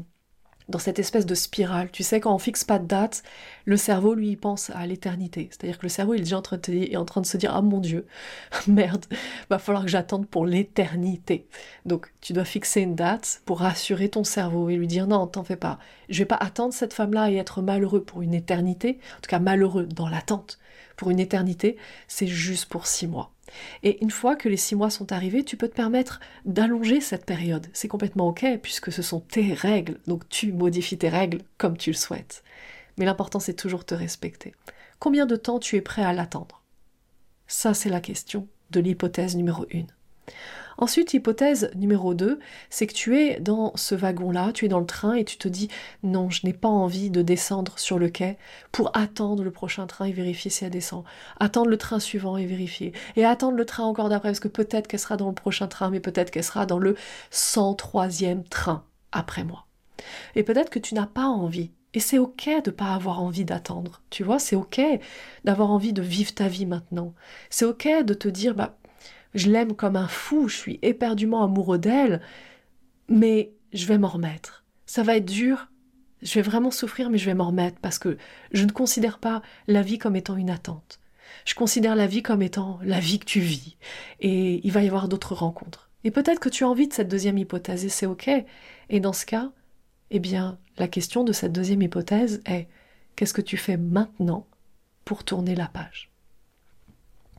dans 0.73 0.81
cette 0.81 0.99
espèce 0.99 1.27
de 1.27 1.35
spirale. 1.37 1.91
Tu 1.93 2.03
sais, 2.03 2.19
quand 2.19 2.35
on 2.35 2.39
fixe 2.39 2.65
pas 2.65 2.81
de 2.81 2.87
date, 2.87 3.23
le 3.65 3.77
cerveau, 3.77 4.15
lui, 4.15 4.35
pense 4.37 4.71
à 4.71 4.87
l'éternité. 4.87 5.49
C'est-à-dire 5.51 5.79
que 5.79 5.85
le 5.85 5.91
cerveau, 5.91 6.15
il 6.15 6.21
est 6.21 6.25
déjà 6.25 6.39
en 6.39 6.43
train 6.43 6.57
de, 6.57 6.73
est 6.73 6.97
en 6.97 7.05
train 7.05 7.21
de 7.21 7.27
se 7.27 7.37
dire 7.37 7.55
Ah 7.55 7.63
mon 7.63 7.79
Dieu, 7.79 8.07
merde, 8.67 9.05
va 9.51 9.59
falloir 9.59 9.85
que 9.85 9.91
j'attende 9.91 10.27
pour 10.27 10.47
l'éternité. 10.47 11.47
Donc, 11.87 12.13
tu 12.21 12.33
dois 12.33 12.45
fixer 12.45 12.81
une 12.81 12.97
date 12.97 13.43
pour 13.45 13.61
rassurer 13.61 14.09
ton 14.09 14.25
cerveau 14.25 14.69
et 14.71 14.77
lui 14.77 14.89
dire 14.89 15.07
Non, 15.07 15.27
t'en 15.27 15.45
fais 15.45 15.57
pas. 15.57 15.79
Je 16.09 16.19
vais 16.19 16.27
pas 16.27 16.37
attendre 16.37 16.75
cette 16.75 16.95
femme-là 16.95 17.31
et 17.31 17.37
être 17.37 17.63
malheureux 17.63 18.03
pour 18.03 18.23
une 18.23 18.35
éternité. 18.35 18.99
En 19.19 19.21
tout 19.21 19.29
cas, 19.29 19.39
malheureux 19.39 19.87
dans 19.87 20.09
l'attente 20.09 20.59
pour 20.97 21.11
une 21.11 21.21
éternité. 21.21 21.77
C'est 22.09 22.27
juste 22.27 22.67
pour 22.67 22.87
six 22.87 23.07
mois. 23.07 23.32
Et 23.83 24.03
une 24.03 24.11
fois 24.11 24.37
que 24.37 24.49
les 24.49 24.57
six 24.57 24.75
mois 24.75 24.91
sont 24.91 25.13
arrivés, 25.13 25.45
tu 25.45 25.57
peux 25.57 25.69
te 25.69 25.75
permettre 25.75 26.21
d'allonger 26.45 27.01
cette 27.01 27.27
période. 27.27 27.67
C'est 27.73 27.89
complètement 27.89 28.29
ok 28.29 28.45
puisque 28.63 28.93
ce 28.93 29.03
sont 29.03 29.21
tes 29.21 29.53
règles, 29.55 29.99
donc 30.07 30.29
tu 30.29 30.53
modifies 30.53 30.99
tes 30.99 31.09
règles 31.09 31.43
comme 31.59 31.77
tu 31.77 31.91
le 31.91 31.97
souhaites. 31.97 32.43
Mais 32.99 33.05
l'important 33.05 33.41
c'est 33.41 33.55
toujours 33.55 33.85
te 33.85 33.95
respecter. 33.95 34.55
Combien 34.99 35.27
de 35.27 35.37
temps 35.37 35.59
tu 35.59 35.77
es 35.77 35.81
prêt 35.81 36.05
à 36.05 36.13
l'attendre? 36.13 36.63
Ça 37.47 37.75
c'est 37.75 37.89
la 37.89 38.01
question 38.01 38.49
de 38.71 38.81
l'hypothèse 38.81 39.37
numéro 39.37 39.67
une. 39.71 39.89
Ensuite, 40.83 41.15
hypothèse 41.15 41.71
numéro 41.77 42.13
2, 42.13 42.41
c'est 42.69 42.89
que 42.89 42.93
tu 42.93 43.17
es 43.17 43.39
dans 43.39 43.71
ce 43.77 43.95
wagon-là, 43.95 44.51
tu 44.53 44.65
es 44.65 44.69
dans 44.69 44.81
le 44.81 44.85
train 44.85 45.15
et 45.15 45.25
tu 45.25 45.39
te 45.39 45.47
dis 45.47 45.69
non, 46.03 46.29
je 46.29 46.45
n'ai 46.45 46.53
pas 46.53 46.67
envie 46.67 47.09
de 47.09 47.23
descendre 47.23 47.79
sur 47.79 48.01
le 48.01 48.09
quai 48.09 48.37
pour 48.73 48.91
attendre 48.97 49.45
le 49.45 49.53
prochain 49.53 49.87
train 49.87 50.07
et 50.07 50.13
vérifier 50.13 50.51
si 50.51 50.65
elle 50.65 50.73
descend, 50.73 51.05
attendre 51.39 51.69
le 51.69 51.77
train 51.77 52.01
suivant 52.01 52.37
et 52.37 52.47
vérifier, 52.47 52.93
et 53.15 53.25
attendre 53.25 53.57
le 53.57 53.65
train 53.65 53.85
encore 53.85 54.09
d'après 54.09 54.31
parce 54.31 54.41
que 54.41 54.49
peut-être 54.49 54.89
qu'elle 54.89 54.99
sera 54.99 55.17
dans 55.17 55.29
le 55.29 55.37
prochain 55.37 55.69
train, 55.69 55.89
mais 55.89 56.01
peut-être 56.01 56.33
qu'elle 56.33 56.43
sera 56.43 56.67
dans 56.67 56.81
le 56.81 56.97
103e 57.31 58.43
train 58.49 58.85
après 59.13 59.45
moi. 59.45 59.67
Et 60.35 60.43
peut-être 60.43 60.71
que 60.71 60.81
tu 60.81 60.97
n'as 60.97 61.07
pas 61.07 61.27
envie 61.27 61.71
et 61.95 62.01
c'est 62.01 62.19
ok 62.19 62.51
de 62.65 62.73
pas 62.73 62.95
avoir 62.95 63.23
envie 63.23 63.45
d'attendre. 63.45 64.03
Tu 64.11 64.25
vois, 64.25 64.39
c'est 64.39 64.57
ok 64.57 64.81
d'avoir 65.45 65.71
envie 65.71 65.93
de 65.93 66.03
vivre 66.03 66.35
ta 66.35 66.49
vie 66.49 66.67
maintenant. 66.67 67.15
C'est 67.51 67.67
ok 67.67 67.87
de 68.05 68.15
te 68.15 68.29
dire, 68.29 68.55
bah, 68.55 68.79
je 69.35 69.51
l'aime 69.51 69.75
comme 69.75 69.97
un 69.97 70.09
fou, 70.09 70.49
je 70.49 70.57
suis 70.57 70.79
éperdument 70.83 71.43
amoureux 71.45 71.79
d'elle, 71.79 72.21
mais 73.09 73.53
je 73.73 73.87
vais 73.87 73.99
m'en 73.99 74.09
remettre. 74.09 74.65
Ça 74.87 75.03
va 75.03 75.17
être 75.17 75.27
dur, 75.27 75.69
Je 76.23 76.35
vais 76.35 76.43
vraiment 76.43 76.71
souffrir, 76.71 77.11
mais 77.11 77.19
je 77.19 77.27
vais 77.27 77.35
m'en 77.35 77.49
remettre 77.49 77.81
parce 77.81 77.99
que 77.99 78.17
je 78.53 78.65
ne 78.65 78.71
considère 78.71 79.19
pas 79.19 79.43
la 79.67 79.83
vie 79.83 79.99
comme 79.99 80.15
étant 80.15 80.37
une 80.37 80.51
attente. 80.51 81.01
Je 81.45 81.55
considère 81.55 81.97
la 81.97 82.07
vie 82.07 82.23
comme 82.23 82.43
étant 82.43 82.79
la 82.85 83.01
vie 83.01 83.19
que 83.19 83.25
tu 83.25 83.41
vis. 83.41 83.77
Et 84.21 84.65
il 84.65 84.71
va 84.71 84.83
y 84.83 84.87
avoir 84.87 85.09
d'autres 85.09 85.35
rencontres. 85.35 85.91
Et 86.05 86.11
peut-être 86.11 86.39
que 86.39 86.49
tu 86.49 86.63
as 86.63 86.69
envie 86.69 86.87
de 86.87 86.93
cette 86.93 87.09
deuxième 87.09 87.39
hypothèse 87.39 87.85
et 87.85 87.89
c'est 87.89 88.07
ok. 88.07 88.31
Et 88.89 89.01
dans 89.01 89.13
ce 89.13 89.27
cas, 89.27 89.51
eh 90.11 90.21
bien, 90.21 90.59
la 90.79 90.89
question 90.89 91.25
de 91.25 91.33
cette 91.33 91.53
deuxième 91.53 91.83
hypothèse 91.83 92.41
est 92.47 92.69
qu'est-ce 93.17 93.35
que 93.35 93.41
tu 93.41 93.57
fais 93.57 93.77
maintenant 93.77 94.47
pour 95.05 95.25
tourner 95.25 95.55
la 95.55 95.67
page? 95.67 96.11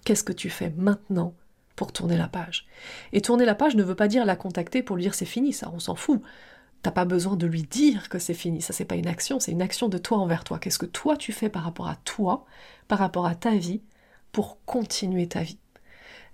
Qu'est-ce 0.04 0.24
que 0.24 0.34
tu 0.34 0.50
fais 0.50 0.72
maintenant 0.72 1.34
pour 1.76 1.92
tourner 1.92 2.18
la 2.18 2.28
page. 2.28 2.66
Et 3.12 3.22
tourner 3.22 3.46
la 3.46 3.56
page 3.56 3.76
ne 3.76 3.84
veut 3.84 3.96
pas 3.96 4.08
dire 4.08 4.26
la 4.26 4.36
contacter 4.36 4.84
pour 4.84 4.96
lui 4.96 5.04
dire 5.04 5.16
c'est 5.16 5.26
fini, 5.26 5.54
ça, 5.54 5.72
on 5.74 5.80
s'en 5.80 5.96
fout. 5.96 6.22
T'as 6.82 6.92
pas 6.92 7.06
besoin 7.06 7.38
de 7.38 7.48
lui 7.48 7.64
dire 7.64 8.10
que 8.10 8.20
c'est 8.20 8.34
fini, 8.34 8.62
ça 8.62 8.74
c'est 8.74 8.86
pas 8.86 8.96
une 8.96 9.08
action, 9.08 9.40
c'est 9.40 9.54
une 9.54 9.62
action 9.62 9.88
de 9.88 9.98
toi 9.98 10.18
envers 10.18 10.44
toi. 10.44 10.60
Qu'est-ce 10.60 10.80
que 10.80 10.86
toi 10.86 11.16
tu 11.16 11.32
fais 11.32 11.50
par 11.50 11.64
rapport 11.64 11.88
à 11.88 11.96
toi, 12.04 12.46
par 12.88 13.00
rapport 13.00 13.26
à 13.26 13.36
ta 13.36 13.52
vie, 13.52 13.82
pour 14.34 14.58
continuer 14.66 15.28
ta 15.28 15.42
vie? 15.42 15.60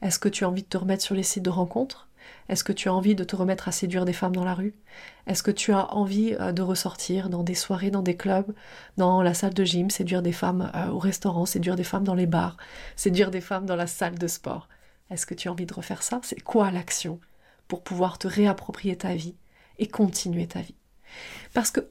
Est-ce 0.01 0.17
que 0.17 0.29
tu 0.29 0.45
as 0.45 0.49
envie 0.49 0.63
de 0.63 0.67
te 0.67 0.77
remettre 0.77 1.03
sur 1.03 1.15
les 1.15 1.23
sites 1.23 1.43
de 1.43 1.49
rencontres? 1.49 2.07
Est-ce 2.47 2.63
que 2.63 2.73
tu 2.73 2.89
as 2.89 2.93
envie 2.93 3.15
de 3.15 3.23
te 3.23 3.35
remettre 3.35 3.67
à 3.67 3.71
séduire 3.71 4.05
des 4.05 4.13
femmes 4.13 4.35
dans 4.35 4.43
la 4.43 4.53
rue? 4.53 4.73
Est-ce 5.27 5.43
que 5.43 5.51
tu 5.51 5.71
as 5.71 5.93
envie 5.93 6.35
euh, 6.39 6.51
de 6.51 6.61
ressortir 6.61 7.29
dans 7.29 7.43
des 7.43 7.55
soirées, 7.55 7.91
dans 7.91 8.01
des 8.01 8.17
clubs, 8.17 8.53
dans 8.97 9.21
la 9.21 9.33
salle 9.33 9.53
de 9.53 9.63
gym, 9.63 9.89
séduire 9.89 10.21
des 10.21 10.31
femmes 10.31 10.71
euh, 10.75 10.87
au 10.87 10.99
restaurant, 10.99 11.45
séduire 11.45 11.75
des 11.75 11.83
femmes 11.83 12.03
dans 12.03 12.15
les 12.15 12.25
bars, 12.25 12.57
séduire 12.95 13.31
des 13.31 13.41
femmes 13.41 13.65
dans 13.65 13.75
la 13.75 13.87
salle 13.87 14.17
de 14.17 14.27
sport? 14.27 14.67
Est-ce 15.09 15.25
que 15.25 15.33
tu 15.33 15.47
as 15.47 15.51
envie 15.51 15.65
de 15.65 15.73
refaire 15.73 16.03
ça? 16.03 16.19
C'est 16.23 16.41
quoi 16.41 16.71
l'action 16.71 17.19
pour 17.67 17.83
pouvoir 17.83 18.17
te 18.17 18.27
réapproprier 18.27 18.97
ta 18.97 19.15
vie 19.15 19.35
et 19.77 19.87
continuer 19.87 20.47
ta 20.47 20.61
vie? 20.61 20.75
Parce 21.53 21.71
que 21.71 21.81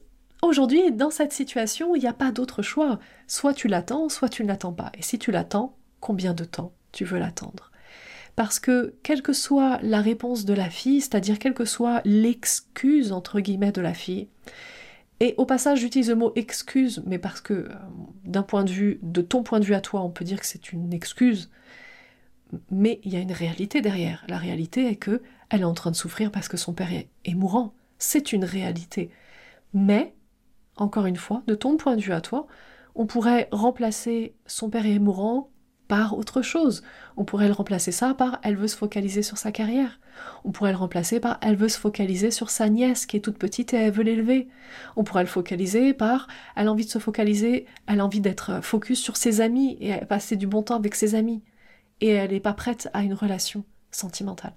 aujourd'hui, 0.41 0.91
dans 0.91 1.09
cette 1.09 1.33
situation, 1.33 1.95
il 1.95 2.01
n'y 2.01 2.07
a 2.07 2.13
pas 2.13 2.31
d'autre 2.31 2.61
choix. 2.61 2.99
Soit 3.27 3.53
tu 3.53 3.67
l'attends, 3.67 4.09
soit 4.09 4.29
tu 4.29 4.43
ne 4.43 4.47
l'attends 4.47 4.73
pas. 4.73 4.91
Et 4.97 5.01
si 5.01 5.19
tu 5.19 5.31
l'attends, 5.31 5.75
combien 5.99 6.33
de 6.33 6.45
temps 6.45 6.73
tu 6.91 7.05
veux 7.05 7.19
l'attendre? 7.19 7.71
Parce 8.35 8.59
que 8.59 8.95
quelle 9.03 9.21
que 9.21 9.33
soit 9.33 9.79
la 9.81 9.99
réponse 10.01 10.45
de 10.45 10.53
la 10.53 10.69
fille, 10.69 11.01
c'est-à-dire 11.01 11.39
quelle 11.39 11.53
que 11.53 11.65
soit 11.65 12.01
l'excuse 12.05 13.11
entre 13.11 13.41
guillemets 13.41 13.73
de 13.73 13.81
la 13.81 13.93
fille, 13.93 14.29
et 15.19 15.35
au 15.37 15.45
passage 15.45 15.79
j'utilise 15.79 16.09
le 16.09 16.15
mot 16.15 16.31
excuse, 16.35 17.03
mais 17.05 17.19
parce 17.19 17.41
que 17.41 17.53
euh, 17.53 17.69
d'un 18.23 18.43
point 18.43 18.63
de 18.63 18.71
vue, 18.71 18.99
de 19.03 19.21
ton 19.21 19.43
point 19.43 19.59
de 19.59 19.65
vue 19.65 19.73
à 19.73 19.81
toi, 19.81 20.01
on 20.01 20.09
peut 20.09 20.23
dire 20.23 20.39
que 20.39 20.45
c'est 20.45 20.71
une 20.71 20.93
excuse, 20.93 21.49
mais 22.71 22.99
il 23.03 23.13
y 23.13 23.17
a 23.17 23.19
une 23.19 23.31
réalité 23.31 23.81
derrière. 23.81 24.23
La 24.27 24.37
réalité 24.37 24.87
est 24.87 24.95
que 24.95 25.21
elle 25.49 25.61
est 25.61 25.65
en 25.65 25.73
train 25.73 25.91
de 25.91 25.95
souffrir 25.95 26.31
parce 26.31 26.47
que 26.47 26.57
son 26.57 26.73
père 26.73 26.89
est, 26.91 27.33
mourant. 27.33 27.73
C'est 27.97 28.33
une 28.33 28.45
réalité. 28.45 29.09
Mais, 29.73 30.13
encore 30.75 31.05
une 31.05 31.15
fois, 31.15 31.43
de 31.47 31.55
ton 31.55 31.77
point 31.77 31.95
de 31.95 32.01
vue 32.01 32.13
à 32.13 32.21
toi, 32.21 32.47
on 32.95 33.05
pourrait 33.05 33.49
remplacer 33.51 34.35
son 34.45 34.69
père 34.69 34.85
est 34.85 34.99
mourant 34.99 35.49
par 35.87 36.17
autre 36.17 36.43
chose. 36.43 36.83
On 37.17 37.25
pourrait 37.25 37.47
le 37.47 37.53
remplacer 37.53 37.91
ça 37.91 38.13
par 38.13 38.39
elle 38.43 38.55
veut 38.55 38.67
se 38.67 38.77
focaliser 38.77 39.23
sur 39.23 39.37
sa 39.37 39.51
carrière. 39.51 39.99
On 40.43 40.51
pourrait 40.51 40.71
le 40.71 40.77
remplacer 40.77 41.19
par 41.19 41.39
elle 41.41 41.55
veut 41.55 41.69
se 41.69 41.79
focaliser 41.79 42.29
sur 42.29 42.51
sa 42.51 42.69
nièce 42.69 43.07
qui 43.07 43.17
est 43.17 43.21
toute 43.21 43.39
petite 43.39 43.73
et 43.73 43.77
elle 43.77 43.91
veut 43.91 44.03
l'élever. 44.03 44.49
On 44.95 45.03
pourrait 45.03 45.23
le 45.23 45.29
focaliser 45.29 45.93
par 45.93 46.27
elle 46.55 46.67
a 46.67 46.71
envie 46.71 46.85
de 46.85 46.91
se 46.91 46.99
focaliser, 46.99 47.65
elle 47.87 48.01
a 48.01 48.05
envie 48.05 48.21
d'être 48.21 48.63
focus 48.63 48.99
sur 48.99 49.17
ses 49.17 49.41
amis 49.41 49.77
et 49.81 49.95
passer 50.05 50.35
du 50.35 50.45
bon 50.45 50.61
temps 50.61 50.75
avec 50.75 50.93
ses 50.93 51.15
amis. 51.15 51.41
Et 52.01 52.09
elle 52.09 52.31
n'est 52.31 52.39
pas 52.39 52.53
prête 52.53 52.89
à 52.93 53.03
une 53.03 53.13
relation 53.13 53.63
sentimentale. 53.91 54.53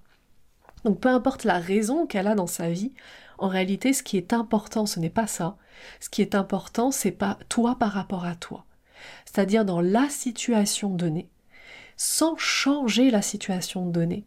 Donc 0.85 1.01
peu 1.01 1.09
importe 1.09 1.45
la 1.45 1.59
raison 1.59 2.07
qu'elle 2.07 2.27
a 2.27 2.35
dans 2.35 2.47
sa 2.47 2.71
vie, 2.71 2.93
en 3.39 3.49
réalité 3.49 3.93
ce 3.93 4.03
qui 4.03 4.17
est 4.17 4.33
important 4.33 4.87
ce 4.87 5.01
n'est 5.01 5.11
pas 5.11 5.27
ça. 5.27 5.57
Ce 6.01 6.09
qui 6.09 6.23
est 6.23 6.35
important 6.35 6.91
c'est 6.91 7.13
pas 7.13 7.39
toi 7.49 7.77
par 7.79 7.93
rapport 7.93 8.25
à 8.25 8.35
toi 8.35 8.65
c'est-à-dire 9.25 9.65
dans 9.65 9.81
la 9.81 10.09
situation 10.09 10.91
donnée, 10.91 11.31
sans 11.97 12.37
changer 12.37 13.11
la 13.11 13.23
situation 13.23 13.87
donnée, 13.87 14.25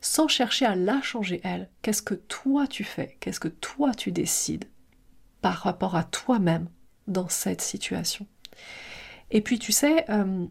sans 0.00 0.28
chercher 0.28 0.66
à 0.66 0.76
la 0.76 1.00
changer 1.02 1.40
elle. 1.44 1.70
Qu'est-ce 1.82 2.02
que 2.02 2.14
toi 2.14 2.66
tu 2.66 2.84
fais? 2.84 3.16
Qu'est-ce 3.20 3.40
que 3.40 3.48
toi 3.48 3.94
tu 3.94 4.12
décides 4.12 4.66
par 5.40 5.54
rapport 5.54 5.96
à 5.96 6.04
toi-même 6.04 6.68
dans 7.06 7.28
cette 7.28 7.62
situation? 7.62 8.26
Et 9.30 9.40
puis 9.40 9.58
tu 9.58 9.72
sais, 9.72 10.08
euh, 10.10 10.46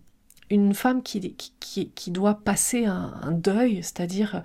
une 0.49 0.73
femme 0.73 1.01
qui, 1.01 1.35
qui, 1.35 2.11
doit 2.11 2.43
passer 2.43 2.85
un, 2.85 3.31
deuil, 3.31 3.77
c'est-à-dire 3.77 4.43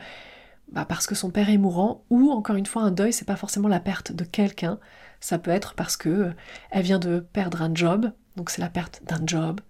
bah, 0.73 0.85
parce 0.85 1.07
que 1.07 1.15
son 1.15 1.31
père 1.31 1.51
est 1.51 1.59
mourant, 1.59 2.05
ou 2.11 2.31
encore 2.31 2.57
une 2.57 2.67
fois 2.67 2.83
un 2.83 2.91
deuil, 2.91 3.13
c'est 3.13 3.25
pas 3.25 3.37
forcément 3.37 3.69
la 3.69 3.81
perte 3.81 4.13
de 4.13 4.25
quelqu'un, 4.25 4.79
ça 5.21 5.39
peut 5.39 5.51
être 5.51 5.75
parce 5.75 5.97
que 5.97 6.09
euh, 6.09 6.33
elle 6.71 6.83
vient 6.83 6.99
de 6.99 7.21
perdre 7.21 7.63
un 7.63 7.75
job, 7.75 8.13
donc 8.37 8.51
c'est 8.51 8.61
la 8.61 8.69
perte 8.69 9.03
d'un 9.05 9.21
job, 9.27 9.61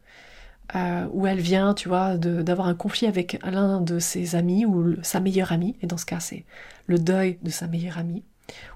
euh, 0.75 1.07
ou 1.13 1.27
elle 1.27 1.41
vient, 1.41 1.73
tu 1.73 1.89
vois, 1.89 2.19
d'avoir 2.19 2.69
un 2.69 2.75
conflit 2.75 3.07
avec 3.07 3.39
l'un 3.45 3.81
de 3.81 3.99
ses 3.99 4.35
amis 4.35 4.67
ou 4.67 4.97
sa 5.03 5.21
meilleure 5.21 5.53
amie, 5.53 5.77
et 5.81 5.87
dans 5.87 5.97
ce 5.97 6.07
cas 6.07 6.21
c'est 6.21 6.45
le 6.87 6.99
deuil 6.99 7.39
de 7.43 7.51
sa 7.51 7.67
meilleure 7.67 7.99
amie, 7.99 8.25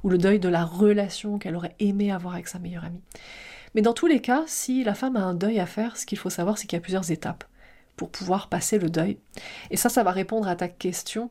ou 0.02 0.08
le 0.08 0.18
deuil 0.18 0.38
de 0.38 0.48
la 0.48 0.64
relation 0.64 1.38
qu'elle 1.38 1.56
aurait 1.56 1.74
aimé 1.80 2.12
avoir 2.12 2.34
avec 2.34 2.48
sa 2.48 2.58
meilleure 2.58 2.84
amie. 2.84 3.02
Mais 3.74 3.82
dans 3.82 3.92
tous 3.92 4.06
les 4.06 4.20
cas, 4.20 4.44
si 4.46 4.84
la 4.84 4.94
femme 4.94 5.16
a 5.16 5.22
un 5.22 5.34
deuil 5.34 5.58
à 5.58 5.66
faire, 5.66 5.96
ce 5.96 6.06
qu'il 6.06 6.18
faut 6.18 6.30
savoir, 6.30 6.58
c'est 6.58 6.66
qu'il 6.66 6.76
y 6.76 6.80
a 6.80 6.82
plusieurs 6.82 7.10
étapes 7.10 7.44
pour 7.96 8.10
pouvoir 8.10 8.48
passer 8.48 8.78
le 8.78 8.90
deuil. 8.90 9.18
Et 9.70 9.76
ça, 9.76 9.88
ça 9.88 10.02
va 10.02 10.10
répondre 10.10 10.48
à 10.48 10.56
ta 10.56 10.68
question. 10.68 11.30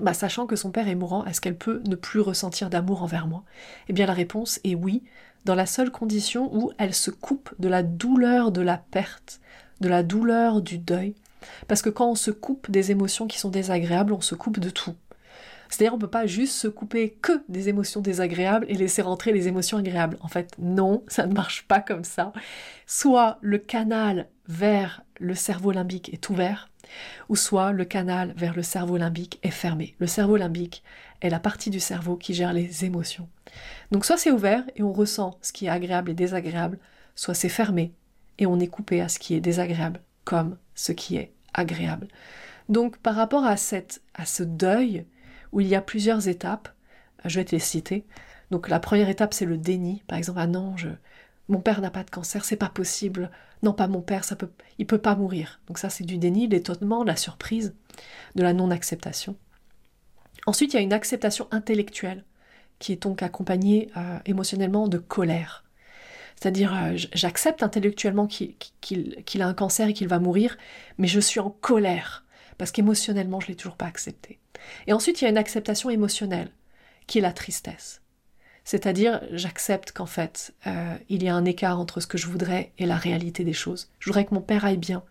Bah, 0.00 0.14
sachant 0.14 0.46
que 0.46 0.56
son 0.56 0.70
père 0.70 0.88
est 0.88 0.94
mourant, 0.94 1.24
est-ce 1.24 1.40
qu'elle 1.40 1.56
peut 1.56 1.82
ne 1.86 1.96
plus 1.96 2.20
ressentir 2.20 2.70
d'amour 2.70 3.02
envers 3.02 3.26
moi? 3.26 3.42
Eh 3.88 3.92
bien 3.92 4.06
la 4.06 4.12
réponse 4.12 4.60
est 4.64 4.74
oui, 4.76 5.02
dans 5.44 5.56
la 5.56 5.66
seule 5.66 5.90
condition 5.90 6.54
où 6.54 6.72
elle 6.78 6.94
se 6.94 7.10
coupe 7.10 7.54
de 7.58 7.68
la 7.68 7.82
douleur 7.82 8.52
de 8.52 8.60
la 8.60 8.78
perte, 8.78 9.40
de 9.80 9.88
la 9.88 10.02
douleur 10.02 10.62
du 10.62 10.78
deuil. 10.78 11.14
Parce 11.66 11.82
que 11.82 11.90
quand 11.90 12.10
on 12.10 12.14
se 12.14 12.30
coupe 12.30 12.70
des 12.70 12.90
émotions 12.90 13.26
qui 13.26 13.38
sont 13.38 13.50
désagréables, 13.50 14.12
on 14.12 14.20
se 14.20 14.34
coupe 14.34 14.60
de 14.60 14.70
tout. 14.70 14.94
C'est-à-dire 15.68 15.94
on 15.94 15.98
peut 15.98 16.06
pas 16.06 16.26
juste 16.26 16.54
se 16.54 16.68
couper 16.68 17.10
que 17.22 17.42
des 17.48 17.68
émotions 17.68 18.00
désagréables 18.00 18.66
et 18.68 18.74
laisser 18.74 19.02
rentrer 19.02 19.32
les 19.32 19.48
émotions 19.48 19.78
agréables. 19.78 20.18
En 20.20 20.28
fait, 20.28 20.54
non, 20.58 21.02
ça 21.08 21.26
ne 21.26 21.34
marche 21.34 21.66
pas 21.66 21.80
comme 21.80 22.04
ça. 22.04 22.32
Soit 22.86 23.38
le 23.40 23.58
canal 23.58 24.28
vers 24.48 25.02
le 25.18 25.34
cerveau 25.34 25.72
limbique 25.72 26.12
est 26.12 26.30
ouvert, 26.30 26.70
ou 27.28 27.36
soit 27.36 27.72
le 27.72 27.84
canal 27.84 28.32
vers 28.36 28.54
le 28.54 28.62
cerveau 28.62 28.96
limbique 28.96 29.38
est 29.42 29.50
fermé. 29.50 29.94
Le 29.98 30.06
cerveau 30.06 30.36
limbique 30.36 30.82
est 31.20 31.30
la 31.30 31.40
partie 31.40 31.70
du 31.70 31.80
cerveau 31.80 32.16
qui 32.16 32.34
gère 32.34 32.52
les 32.52 32.84
émotions. 32.84 33.28
Donc 33.90 34.04
soit 34.04 34.16
c'est 34.16 34.30
ouvert 34.30 34.64
et 34.76 34.82
on 34.82 34.92
ressent 34.92 35.38
ce 35.42 35.52
qui 35.52 35.66
est 35.66 35.70
agréable 35.70 36.10
et 36.10 36.14
désagréable, 36.14 36.78
soit 37.14 37.34
c'est 37.34 37.48
fermé 37.48 37.92
et 38.38 38.46
on 38.46 38.60
est 38.60 38.68
coupé 38.68 39.00
à 39.00 39.08
ce 39.08 39.18
qui 39.18 39.34
est 39.34 39.40
désagréable 39.40 40.00
comme 40.24 40.56
ce 40.74 40.92
qui 40.92 41.16
est 41.16 41.32
agréable. 41.54 42.08
Donc 42.68 42.98
par 42.98 43.14
rapport 43.14 43.44
à, 43.44 43.56
cette, 43.56 44.02
à 44.14 44.26
ce 44.26 44.42
deuil, 44.42 45.04
où 45.52 45.60
il 45.60 45.66
y 45.66 45.74
a 45.74 45.82
plusieurs 45.82 46.28
étapes, 46.28 46.68
je 47.24 47.38
vais 47.38 47.44
te 47.44 47.52
les 47.52 47.60
citer. 47.60 48.04
Donc 48.50 48.68
la 48.68 48.80
première 48.80 49.08
étape 49.08 49.34
c'est 49.34 49.46
le 49.46 49.58
déni, 49.58 50.02
par 50.06 50.18
exemple, 50.18 50.40
ah 50.40 50.46
non, 50.46 50.76
je, 50.76 50.88
mon 51.48 51.60
père 51.60 51.80
n'a 51.80 51.90
pas 51.90 52.04
de 52.04 52.10
cancer, 52.10 52.44
c'est 52.44 52.56
pas 52.56 52.68
possible. 52.68 53.30
Non, 53.62 53.72
pas 53.72 53.88
mon 53.88 54.02
père, 54.02 54.24
ça 54.24 54.36
peut, 54.36 54.50
il 54.78 54.86
peut 54.86 54.98
pas 54.98 55.16
mourir. 55.16 55.60
Donc 55.66 55.78
ça 55.78 55.90
c'est 55.90 56.04
du 56.04 56.18
déni, 56.18 56.46
l'étonnement, 56.46 57.04
la 57.04 57.16
surprise, 57.16 57.74
de 58.34 58.42
la 58.42 58.52
non-acceptation. 58.52 59.36
Ensuite, 60.46 60.72
il 60.72 60.76
y 60.76 60.78
a 60.78 60.82
une 60.82 60.92
acceptation 60.92 61.48
intellectuelle 61.50 62.24
qui 62.78 62.92
est 62.92 63.02
donc 63.02 63.22
accompagnée 63.22 63.90
euh, 63.96 64.18
émotionnellement 64.24 64.88
de 64.88 64.98
colère. 64.98 65.64
C'est-à-dire, 66.36 66.74
euh, 66.74 66.96
j'accepte 67.12 67.62
intellectuellement 67.62 68.26
qu'il 68.26 69.42
a 69.42 69.46
un 69.46 69.54
cancer 69.54 69.88
et 69.88 69.92
qu'il 69.92 70.08
va 70.08 70.20
mourir, 70.20 70.56
mais 70.96 71.08
je 71.08 71.18
suis 71.18 71.40
en 71.40 71.50
colère, 71.50 72.24
parce 72.56 72.70
qu'émotionnellement, 72.70 73.40
je 73.40 73.46
ne 73.46 73.48
l'ai 73.48 73.56
toujours 73.56 73.76
pas 73.76 73.86
accepté. 73.86 74.38
Et 74.86 74.92
ensuite, 74.92 75.20
il 75.20 75.24
y 75.24 75.26
a 75.26 75.30
une 75.30 75.38
acceptation 75.38 75.90
émotionnelle, 75.90 76.50
qui 77.06 77.18
est 77.18 77.22
la 77.22 77.32
tristesse. 77.32 78.02
C'est-à-dire, 78.64 79.22
j'accepte 79.32 79.92
qu'en 79.92 80.06
fait, 80.06 80.54
euh, 80.66 80.96
il 81.08 81.22
y 81.22 81.28
a 81.28 81.34
un 81.34 81.46
écart 81.46 81.80
entre 81.80 82.00
ce 82.00 82.06
que 82.06 82.18
je 82.18 82.26
voudrais 82.26 82.72
et 82.76 82.84
la 82.84 82.96
réalité 82.96 83.42
des 83.42 83.54
choses. 83.54 83.90
Je 83.98 84.10
voudrais 84.10 84.26
que 84.26 84.34
mon 84.34 84.42
père 84.42 84.64
aille 84.64 84.76
bien, 84.76 85.02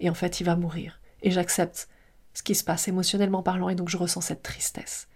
et 0.00 0.10
en 0.10 0.14
fait, 0.14 0.40
il 0.40 0.44
va 0.44 0.56
mourir. 0.56 1.00
Et 1.22 1.30
j'accepte 1.30 1.88
ce 2.34 2.42
qui 2.42 2.54
se 2.54 2.64
passe 2.64 2.86
émotionnellement 2.86 3.42
parlant, 3.42 3.70
et 3.70 3.74
donc 3.74 3.88
je 3.88 3.96
ressens 3.96 4.20
cette 4.20 4.42
tristesse. 4.42 5.08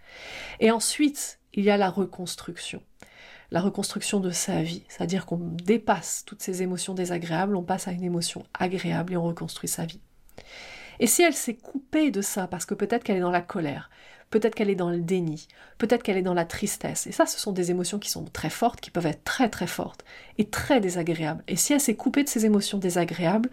Et 0.59 0.71
ensuite, 0.71 1.39
il 1.53 1.65
y 1.65 1.71
a 1.71 1.77
la 1.77 1.91
reconstruction. 1.91 2.83
La 3.51 3.61
reconstruction 3.61 4.21
de 4.21 4.31
sa 4.31 4.63
vie, 4.63 4.85
c'est-à-dire 4.89 5.27
qu'on 5.27 5.37
dépasse 5.37 6.25
toutes 6.25 6.43
ces 6.43 6.63
émotions 6.63 6.95
désagréables, 6.95 7.55
on 7.55 7.63
passe 7.63 7.87
à 7.87 7.93
une 7.93 8.05
émotion 8.05 8.47
agréable 8.59 9.13
et 9.13 9.17
on 9.19 9.25
reconstruit 9.25 9.69
sa 9.69 9.85
vie. 9.85 10.01
Et 11.03 11.09
si 11.09 11.23
elle 11.23 11.35
s'est 11.35 11.57
coupée 11.57 12.13
de 12.13 12.23
ça, 12.23 12.47
parce 12.47 12.65
que 12.65 12.75
peut-être 12.75 13.03
qu'elle 13.03 13.17
est 13.17 13.21
dans 13.21 13.33
la 13.33 13.43
colère, 13.43 13.91
peut-être 14.31 14.55
qu'elle 14.55 14.71
est 14.71 14.77
dans 14.77 14.89
le 14.89 15.01
déni, 15.01 15.49
peut-être 15.79 16.05
qu'elle 16.05 16.17
est 16.17 16.23
dans 16.23 16.33
la 16.33 16.45
tristesse, 16.45 17.09
et 17.09 17.13
ça 17.13 17.27
ce 17.27 17.41
sont 17.41 17.51
des 17.51 17.73
émotions 17.73 17.99
qui 17.99 18.09
sont 18.09 18.25
très 18.27 18.51
fortes, 18.51 18.81
qui 18.81 18.93
peuvent 18.93 19.07
être 19.07 19.25
très 19.25 19.49
très 19.51 19.67
fortes 19.67 20.05
et 20.39 20.49
très 20.49 20.81
désagréables. 20.81 21.43
Et 21.49 21.57
si 21.57 21.73
elle 21.73 21.81
s'est 21.81 21.97
coupée 21.97 22.23
de 22.23 22.29
ces 22.29 22.47
émotions 22.47 22.79
désagréables, 22.79 23.51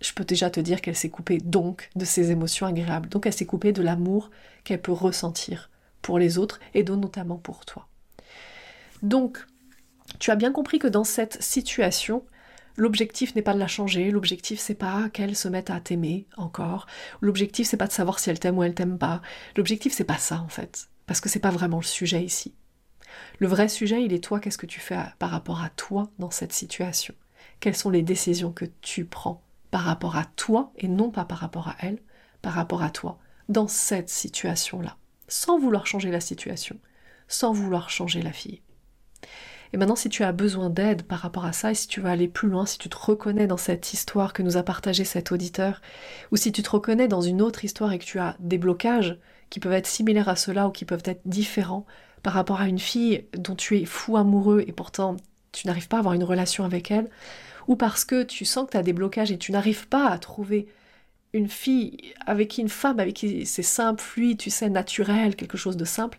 je 0.00 0.12
peux 0.12 0.24
déjà 0.24 0.48
te 0.48 0.60
dire 0.60 0.80
qu'elle 0.80 0.94
s'est 0.94 1.10
coupée 1.10 1.38
donc 1.38 1.90
de 1.96 2.04
ces 2.04 2.30
émotions 2.30 2.66
agréables, 2.66 3.08
donc 3.08 3.26
elle 3.26 3.32
s'est 3.32 3.46
coupée 3.46 3.72
de 3.72 3.82
l'amour 3.82 4.30
qu'elle 4.62 4.80
peut 4.80 4.92
ressentir 4.92 5.70
pour 6.02 6.20
les 6.20 6.38
autres 6.38 6.60
et 6.72 6.84
donc 6.84 7.02
notamment 7.02 7.38
pour 7.38 7.64
toi. 7.64 7.88
Donc, 9.02 9.44
Tu 10.20 10.30
as 10.30 10.36
bien 10.36 10.52
compris 10.52 10.78
que 10.78 10.86
dans 10.86 11.04
cette 11.04 11.42
situation, 11.42 12.24
L'objectif 12.76 13.34
n'est 13.34 13.42
pas 13.42 13.54
de 13.54 13.58
la 13.58 13.68
changer, 13.68 14.10
l'objectif 14.10 14.60
c'est 14.60 14.74
pas 14.74 15.08
qu'elle 15.08 15.34
se 15.34 15.48
mette 15.48 15.70
à 15.70 15.80
t'aimer 15.80 16.26
encore, 16.36 16.86
l'objectif 17.22 17.66
c'est 17.66 17.78
pas 17.78 17.86
de 17.86 17.92
savoir 17.92 18.18
si 18.18 18.28
elle 18.28 18.38
t'aime 18.38 18.58
ou 18.58 18.62
elle 18.62 18.74
t'aime 18.74 18.98
pas, 18.98 19.22
l'objectif 19.56 19.94
c'est 19.94 20.04
pas 20.04 20.18
ça 20.18 20.40
en 20.42 20.48
fait, 20.48 20.90
parce 21.06 21.22
que 21.22 21.30
c'est 21.30 21.40
pas 21.40 21.50
vraiment 21.50 21.78
le 21.78 21.84
sujet 21.84 22.22
ici. 22.22 22.54
Le 23.38 23.46
vrai 23.46 23.68
sujet, 23.68 24.04
il 24.04 24.12
est 24.12 24.22
toi, 24.22 24.40
qu'est-ce 24.40 24.58
que 24.58 24.66
tu 24.66 24.80
fais 24.80 24.98
par 25.18 25.30
rapport 25.30 25.62
à 25.62 25.70
toi 25.70 26.10
dans 26.18 26.30
cette 26.30 26.52
situation? 26.52 27.14
Quelles 27.60 27.76
sont 27.76 27.90
les 27.90 28.02
décisions 28.02 28.52
que 28.52 28.66
tu 28.82 29.06
prends 29.06 29.42
par 29.70 29.82
rapport 29.82 30.16
à 30.16 30.26
toi 30.36 30.72
et 30.76 30.88
non 30.88 31.10
pas 31.10 31.24
par 31.24 31.38
rapport 31.38 31.68
à 31.68 31.76
elle, 31.80 31.98
par 32.42 32.52
rapport 32.52 32.82
à 32.82 32.90
toi, 32.90 33.18
dans 33.48 33.68
cette 33.68 34.10
situation-là, 34.10 34.96
sans 35.28 35.58
vouloir 35.58 35.86
changer 35.86 36.10
la 36.10 36.20
situation, 36.20 36.78
sans 37.28 37.52
vouloir 37.52 37.90
changer 37.90 38.22
la 38.22 38.32
fille. 38.32 38.60
Et 39.72 39.76
maintenant, 39.76 39.96
si 39.96 40.08
tu 40.08 40.22
as 40.22 40.32
besoin 40.32 40.70
d'aide 40.70 41.02
par 41.02 41.18
rapport 41.18 41.44
à 41.44 41.52
ça, 41.52 41.70
et 41.70 41.74
si 41.74 41.88
tu 41.88 42.00
veux 42.00 42.08
aller 42.08 42.28
plus 42.28 42.48
loin, 42.48 42.66
si 42.66 42.78
tu 42.78 42.88
te 42.88 42.96
reconnais 42.96 43.46
dans 43.46 43.56
cette 43.56 43.92
histoire 43.92 44.32
que 44.32 44.42
nous 44.42 44.56
a 44.56 44.62
partagé 44.62 45.04
cet 45.04 45.32
auditeur, 45.32 45.80
ou 46.32 46.36
si 46.36 46.52
tu 46.52 46.62
te 46.62 46.70
reconnais 46.70 47.08
dans 47.08 47.20
une 47.20 47.42
autre 47.42 47.64
histoire 47.64 47.92
et 47.92 47.98
que 47.98 48.04
tu 48.04 48.18
as 48.18 48.36
des 48.40 48.58
blocages 48.58 49.18
qui 49.50 49.60
peuvent 49.60 49.72
être 49.72 49.86
similaires 49.86 50.28
à 50.28 50.36
cela 50.36 50.68
ou 50.68 50.70
qui 50.70 50.84
peuvent 50.84 51.02
être 51.04 51.22
différents 51.24 51.86
par 52.22 52.32
rapport 52.32 52.60
à 52.60 52.68
une 52.68 52.78
fille 52.78 53.24
dont 53.36 53.54
tu 53.54 53.78
es 53.78 53.84
fou 53.84 54.16
amoureux 54.16 54.64
et 54.66 54.72
pourtant 54.72 55.16
tu 55.52 55.66
n'arrives 55.66 55.88
pas 55.88 55.96
à 55.96 56.00
avoir 56.00 56.14
une 56.14 56.24
relation 56.24 56.64
avec 56.64 56.90
elle, 56.90 57.08
ou 57.68 57.76
parce 57.76 58.04
que 58.04 58.22
tu 58.22 58.44
sens 58.44 58.66
que 58.66 58.72
tu 58.72 58.76
as 58.76 58.82
des 58.82 58.92
blocages 58.92 59.32
et 59.32 59.38
tu 59.38 59.52
n'arrives 59.52 59.88
pas 59.88 60.08
à 60.08 60.18
trouver 60.18 60.68
une 61.32 61.48
fille 61.48 62.14
avec 62.26 62.48
qui, 62.48 62.60
une 62.62 62.68
femme 62.68 63.00
avec 63.00 63.14
qui 63.14 63.46
c'est 63.46 63.62
simple, 63.62 64.02
fluide, 64.02 64.38
tu 64.38 64.50
sais, 64.50 64.70
naturel, 64.70 65.36
quelque 65.36 65.56
chose 65.56 65.76
de 65.76 65.84
simple, 65.84 66.18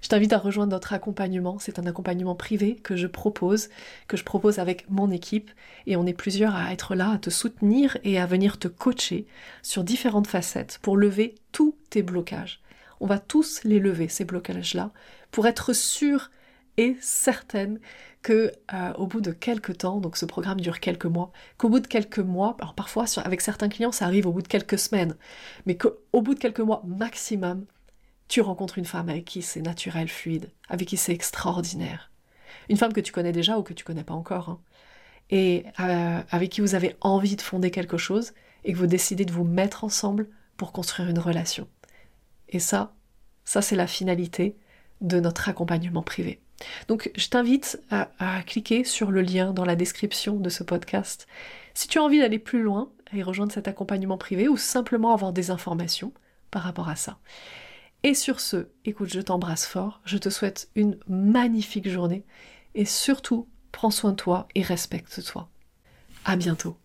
je 0.00 0.08
t'invite 0.08 0.32
à 0.32 0.38
rejoindre 0.38 0.72
notre 0.72 0.92
accompagnement. 0.92 1.58
C'est 1.58 1.78
un 1.78 1.86
accompagnement 1.86 2.34
privé 2.34 2.76
que 2.76 2.96
je 2.96 3.06
propose, 3.06 3.68
que 4.06 4.16
je 4.16 4.24
propose 4.24 4.58
avec 4.58 4.88
mon 4.88 5.10
équipe. 5.10 5.50
Et 5.86 5.96
on 5.96 6.06
est 6.06 6.12
plusieurs 6.12 6.54
à 6.54 6.72
être 6.72 6.94
là, 6.94 7.12
à 7.12 7.18
te 7.18 7.30
soutenir 7.30 7.98
et 8.04 8.18
à 8.18 8.26
venir 8.26 8.58
te 8.58 8.68
coacher 8.68 9.26
sur 9.62 9.84
différentes 9.84 10.28
facettes 10.28 10.78
pour 10.82 10.96
lever 10.96 11.34
tous 11.52 11.74
tes 11.90 12.02
blocages. 12.02 12.60
On 13.00 13.06
va 13.06 13.18
tous 13.18 13.62
les 13.64 13.78
lever, 13.80 14.08
ces 14.08 14.24
blocages-là, 14.24 14.92
pour 15.30 15.46
être 15.46 15.72
sûr 15.72 16.30
et 16.76 16.96
certaine 17.00 17.80
que 18.22 18.52
euh, 18.72 18.92
au 18.94 19.06
bout 19.06 19.20
de 19.20 19.32
quelques 19.32 19.78
temps, 19.78 20.00
donc 20.00 20.16
ce 20.16 20.26
programme 20.26 20.60
dure 20.60 20.80
quelques 20.80 21.06
mois, 21.06 21.32
qu'au 21.56 21.68
bout 21.68 21.80
de 21.80 21.86
quelques 21.86 22.18
mois, 22.18 22.56
alors 22.60 22.74
parfois 22.74 23.04
avec 23.24 23.40
certains 23.40 23.68
clients 23.68 23.92
ça 23.92 24.06
arrive 24.06 24.26
au 24.26 24.32
bout 24.32 24.42
de 24.42 24.48
quelques 24.48 24.78
semaines, 24.78 25.16
mais 25.66 25.76
qu'au 25.76 26.22
bout 26.22 26.34
de 26.34 26.38
quelques 26.38 26.60
mois 26.60 26.82
maximum, 26.86 27.64
tu 28.28 28.40
rencontres 28.40 28.78
une 28.78 28.84
femme 28.84 29.08
avec 29.08 29.24
qui 29.24 29.42
c'est 29.42 29.62
naturel, 29.62 30.08
fluide, 30.08 30.50
avec 30.68 30.88
qui 30.88 30.96
c'est 30.96 31.12
extraordinaire. 31.12 32.10
Une 32.68 32.76
femme 32.76 32.92
que 32.92 33.00
tu 33.00 33.12
connais 33.12 33.32
déjà 33.32 33.58
ou 33.58 33.62
que 33.62 33.72
tu 33.72 33.84
connais 33.84 34.04
pas 34.04 34.14
encore. 34.14 34.50
Hein. 34.50 34.60
Et 35.30 35.64
euh, 35.80 36.20
avec 36.30 36.50
qui 36.50 36.60
vous 36.60 36.74
avez 36.74 36.96
envie 37.00 37.36
de 37.36 37.42
fonder 37.42 37.70
quelque 37.70 37.96
chose 37.96 38.32
et 38.64 38.72
que 38.72 38.78
vous 38.78 38.86
décidez 38.86 39.24
de 39.24 39.32
vous 39.32 39.44
mettre 39.44 39.84
ensemble 39.84 40.28
pour 40.56 40.72
construire 40.72 41.08
une 41.08 41.18
relation. 41.18 41.68
Et 42.48 42.58
ça, 42.58 42.94
ça 43.44 43.62
c'est 43.62 43.76
la 43.76 43.86
finalité 43.86 44.56
de 45.00 45.20
notre 45.20 45.48
accompagnement 45.48 46.02
privé. 46.02 46.40
Donc 46.88 47.10
je 47.16 47.28
t'invite 47.28 47.80
à, 47.90 48.10
à, 48.18 48.42
cliquer 48.42 48.84
sur 48.84 49.10
le 49.10 49.22
lien 49.22 49.52
dans 49.52 49.64
la 49.64 49.76
description 49.76 50.36
de 50.36 50.48
ce 50.48 50.64
podcast 50.64 51.28
si 51.72 51.86
tu 51.86 51.98
as 51.98 52.02
envie 52.02 52.18
d'aller 52.18 52.40
plus 52.40 52.62
loin 52.62 52.90
et 53.12 53.22
rejoindre 53.22 53.52
cet 53.52 53.68
accompagnement 53.68 54.18
privé 54.18 54.48
ou 54.48 54.56
simplement 54.56 55.12
avoir 55.12 55.32
des 55.32 55.50
informations 55.50 56.12
par 56.50 56.62
rapport 56.62 56.88
à 56.88 56.96
ça. 56.96 57.18
Et 58.04 58.14
sur 58.14 58.40
ce, 58.40 58.68
écoute, 58.84 59.12
je 59.12 59.20
t'embrasse 59.20 59.66
fort, 59.66 60.00
je 60.04 60.18
te 60.18 60.30
souhaite 60.30 60.68
une 60.76 60.98
magnifique 61.08 61.88
journée 61.88 62.24
et 62.74 62.84
surtout, 62.84 63.48
prends 63.72 63.90
soin 63.90 64.12
de 64.12 64.16
toi 64.16 64.46
et 64.54 64.62
respecte-toi. 64.62 65.48
À 66.24 66.36
bientôt. 66.36 66.76